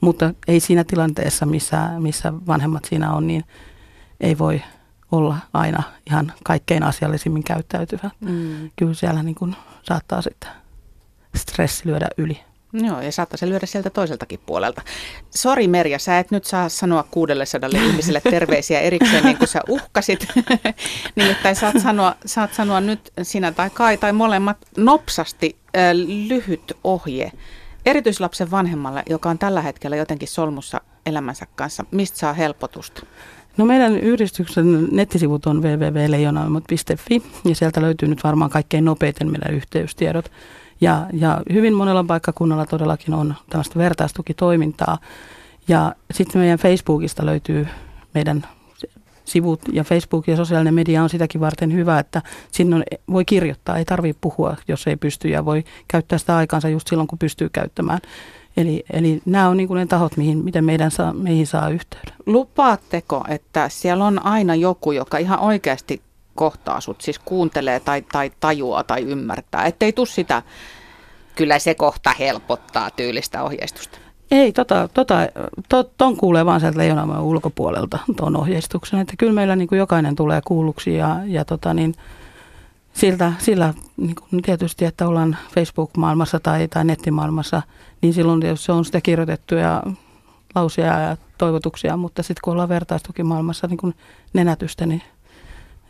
Mutta 0.00 0.34
ei 0.48 0.60
siinä 0.60 0.84
tilanteessa, 0.84 1.46
missä, 1.46 1.88
missä 1.98 2.32
vanhemmat 2.46 2.84
siinä 2.84 3.12
on, 3.12 3.26
niin 3.26 3.44
ei 4.20 4.38
voi 4.38 4.62
olla 5.12 5.36
aina 5.52 5.82
ihan 6.06 6.32
kaikkein 6.44 6.82
asiallisimmin 6.82 7.44
käyttäytyvä. 7.44 8.10
Mm. 8.20 8.70
Kyllä 8.76 8.94
siellä 8.94 9.22
niin 9.22 9.34
kuin 9.34 9.56
saattaa 9.82 10.22
sitten 10.22 10.50
stressi 11.36 11.88
lyödä 11.88 12.08
yli. 12.16 12.40
Joo, 12.72 13.00
ja 13.00 13.12
saattaa 13.12 13.36
se 13.36 13.48
lyödä 13.48 13.66
sieltä 13.66 13.90
toiseltakin 13.90 14.40
puolelta. 14.46 14.82
Sori 15.30 15.68
Merja, 15.68 15.98
sä 15.98 16.18
et 16.18 16.30
nyt 16.30 16.44
saa 16.44 16.68
sanoa 16.68 17.04
600 17.10 17.70
ihmiselle 17.86 18.20
terveisiä 18.20 18.80
erikseen 18.80 19.24
niin 19.24 19.38
kuin 19.38 19.48
sä 19.48 19.60
uhkasit. 19.68 20.26
Nimittäin 21.16 21.56
saat 21.56 21.74
sanoa, 21.82 22.16
saat 22.26 22.54
sanoa 22.54 22.80
nyt 22.80 23.12
sinä 23.22 23.52
tai 23.52 23.70
Kai 23.70 23.96
tai 23.96 24.12
molemmat 24.12 24.56
nopsasti 24.76 25.56
äh, 25.76 25.82
lyhyt 26.28 26.72
ohje 26.84 27.32
erityislapsen 27.86 28.50
vanhemmalle, 28.50 29.02
joka 29.08 29.30
on 29.30 29.38
tällä 29.38 29.60
hetkellä 29.62 29.96
jotenkin 29.96 30.28
solmussa 30.28 30.80
elämänsä 31.06 31.46
kanssa. 31.54 31.84
Mistä 31.90 32.18
saa 32.18 32.32
helpotusta? 32.32 33.02
No 33.56 33.64
meidän 33.64 33.96
yhdistyksen 33.96 34.88
nettisivut 34.90 35.46
on 35.46 35.62
www.leijonaailmat.fi 35.62 37.22
ja 37.44 37.54
sieltä 37.54 37.82
löytyy 37.82 38.08
nyt 38.08 38.24
varmaan 38.24 38.50
kaikkein 38.50 38.84
nopeiten 38.84 39.30
meidän 39.30 39.54
yhteystiedot. 39.54 40.32
Ja, 40.80 41.06
ja 41.12 41.42
hyvin 41.52 41.74
monella 41.74 42.04
paikkakunnalla 42.04 42.66
todellakin 42.66 43.14
on 43.14 43.34
tällaista 43.50 43.78
vertaistukitoimintaa. 43.78 44.98
Ja 45.68 45.94
sitten 46.10 46.40
meidän 46.40 46.58
Facebookista 46.58 47.26
löytyy 47.26 47.66
meidän 48.14 48.46
sivut 49.24 49.60
ja 49.72 49.84
Facebook 49.84 50.28
ja 50.28 50.36
sosiaalinen 50.36 50.74
media 50.74 51.02
on 51.02 51.08
sitäkin 51.08 51.40
varten 51.40 51.72
hyvä, 51.72 51.98
että 51.98 52.22
sinne 52.50 52.76
on, 52.76 52.82
voi 53.12 53.24
kirjoittaa, 53.24 53.78
ei 53.78 53.84
tarvitse 53.84 54.18
puhua, 54.20 54.56
jos 54.68 54.86
ei 54.86 54.96
pysty 54.96 55.28
ja 55.28 55.44
voi 55.44 55.64
käyttää 55.88 56.18
sitä 56.18 56.36
aikansa 56.36 56.68
just 56.68 56.88
silloin, 56.88 57.08
kun 57.08 57.18
pystyy 57.18 57.48
käyttämään. 57.48 58.00
Eli, 58.56 58.84
eli 58.92 59.22
nämä 59.24 59.48
on 59.48 59.56
niin 59.56 59.68
kuin 59.68 59.78
ne 59.78 59.86
tahot, 59.86 60.16
mihin, 60.16 60.38
miten 60.38 60.64
meidän 60.64 60.90
saa, 60.90 61.12
meihin 61.12 61.46
saa 61.46 61.68
yhteyden. 61.68 62.14
Lupaatteko, 62.26 63.24
että 63.28 63.68
siellä 63.68 64.04
on 64.04 64.26
aina 64.26 64.54
joku, 64.54 64.92
joka 64.92 65.18
ihan 65.18 65.38
oikeasti 65.38 66.02
kohtaa 66.34 66.80
sut, 66.80 67.00
siis 67.00 67.18
kuuntelee 67.18 67.80
tai, 67.80 68.02
tai 68.12 68.30
tajuaa 68.40 68.84
tai 68.84 69.02
ymmärtää, 69.02 69.64
ettei 69.64 69.92
tule 69.92 70.06
sitä, 70.06 70.42
kyllä 71.34 71.58
se 71.58 71.74
kohta 71.74 72.14
helpottaa 72.18 72.90
tyylistä 72.90 73.42
ohjeistusta? 73.42 73.98
Ei, 74.30 74.52
tota, 74.52 74.88
tota, 74.94 75.14
to, 75.68 75.84
ton 75.84 76.16
kuulee 76.16 76.46
vaan 76.46 76.60
sieltä 76.60 76.78
leijonamaan 76.78 77.22
ulkopuolelta 77.22 77.98
tuon 78.16 78.36
ohjeistuksen, 78.36 79.00
että 79.00 79.14
kyllä 79.18 79.32
meillä 79.32 79.56
niin 79.56 79.68
kuin 79.68 79.78
jokainen 79.78 80.16
tulee 80.16 80.40
kuulluksi 80.44 80.94
ja, 80.94 81.16
ja 81.26 81.44
tota 81.44 81.74
niin, 81.74 81.94
siltä, 82.92 83.32
sillä 83.38 83.74
niin 83.96 84.14
kuin 84.14 84.42
tietysti, 84.42 84.84
että 84.84 85.08
ollaan 85.08 85.36
Facebook-maailmassa 85.54 86.40
tai, 86.40 86.68
tai 86.68 86.84
nettimaailmassa, 86.84 87.62
niin 88.02 88.14
silloin 88.14 88.42
se 88.54 88.72
on 88.72 88.84
sitä 88.84 89.00
kirjoitettuja 89.00 89.82
lausia 90.54 91.00
ja 91.00 91.16
toivotuksia, 91.38 91.96
mutta 91.96 92.22
sitten 92.22 92.40
kun 92.44 92.52
ollaan 92.52 92.68
vertaistukimaailmassa 92.68 93.66
niin 93.66 93.78
kuin 93.78 93.94
nenätystä, 94.32 94.86
niin 94.86 95.02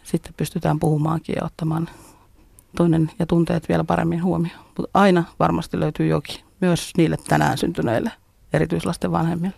sitten 0.03 0.35
pystytään 0.37 0.79
puhumaankin 0.79 1.35
ja 1.41 1.45
ottamaan 1.45 1.89
toinen 2.77 3.11
ja 3.19 3.27
tunteet 3.27 3.69
vielä 3.69 3.85
paremmin 3.85 4.23
huomioon. 4.23 4.61
Mutta 4.65 4.91
aina 4.95 5.25
varmasti 5.39 5.81
löytyy 5.81 6.07
jokin, 6.07 6.37
myös 6.61 6.91
niille 6.97 7.17
tänään 7.29 7.59
syntyneille 7.59 8.13
erityislasten 8.53 9.13
vanhemmille. 9.13 9.55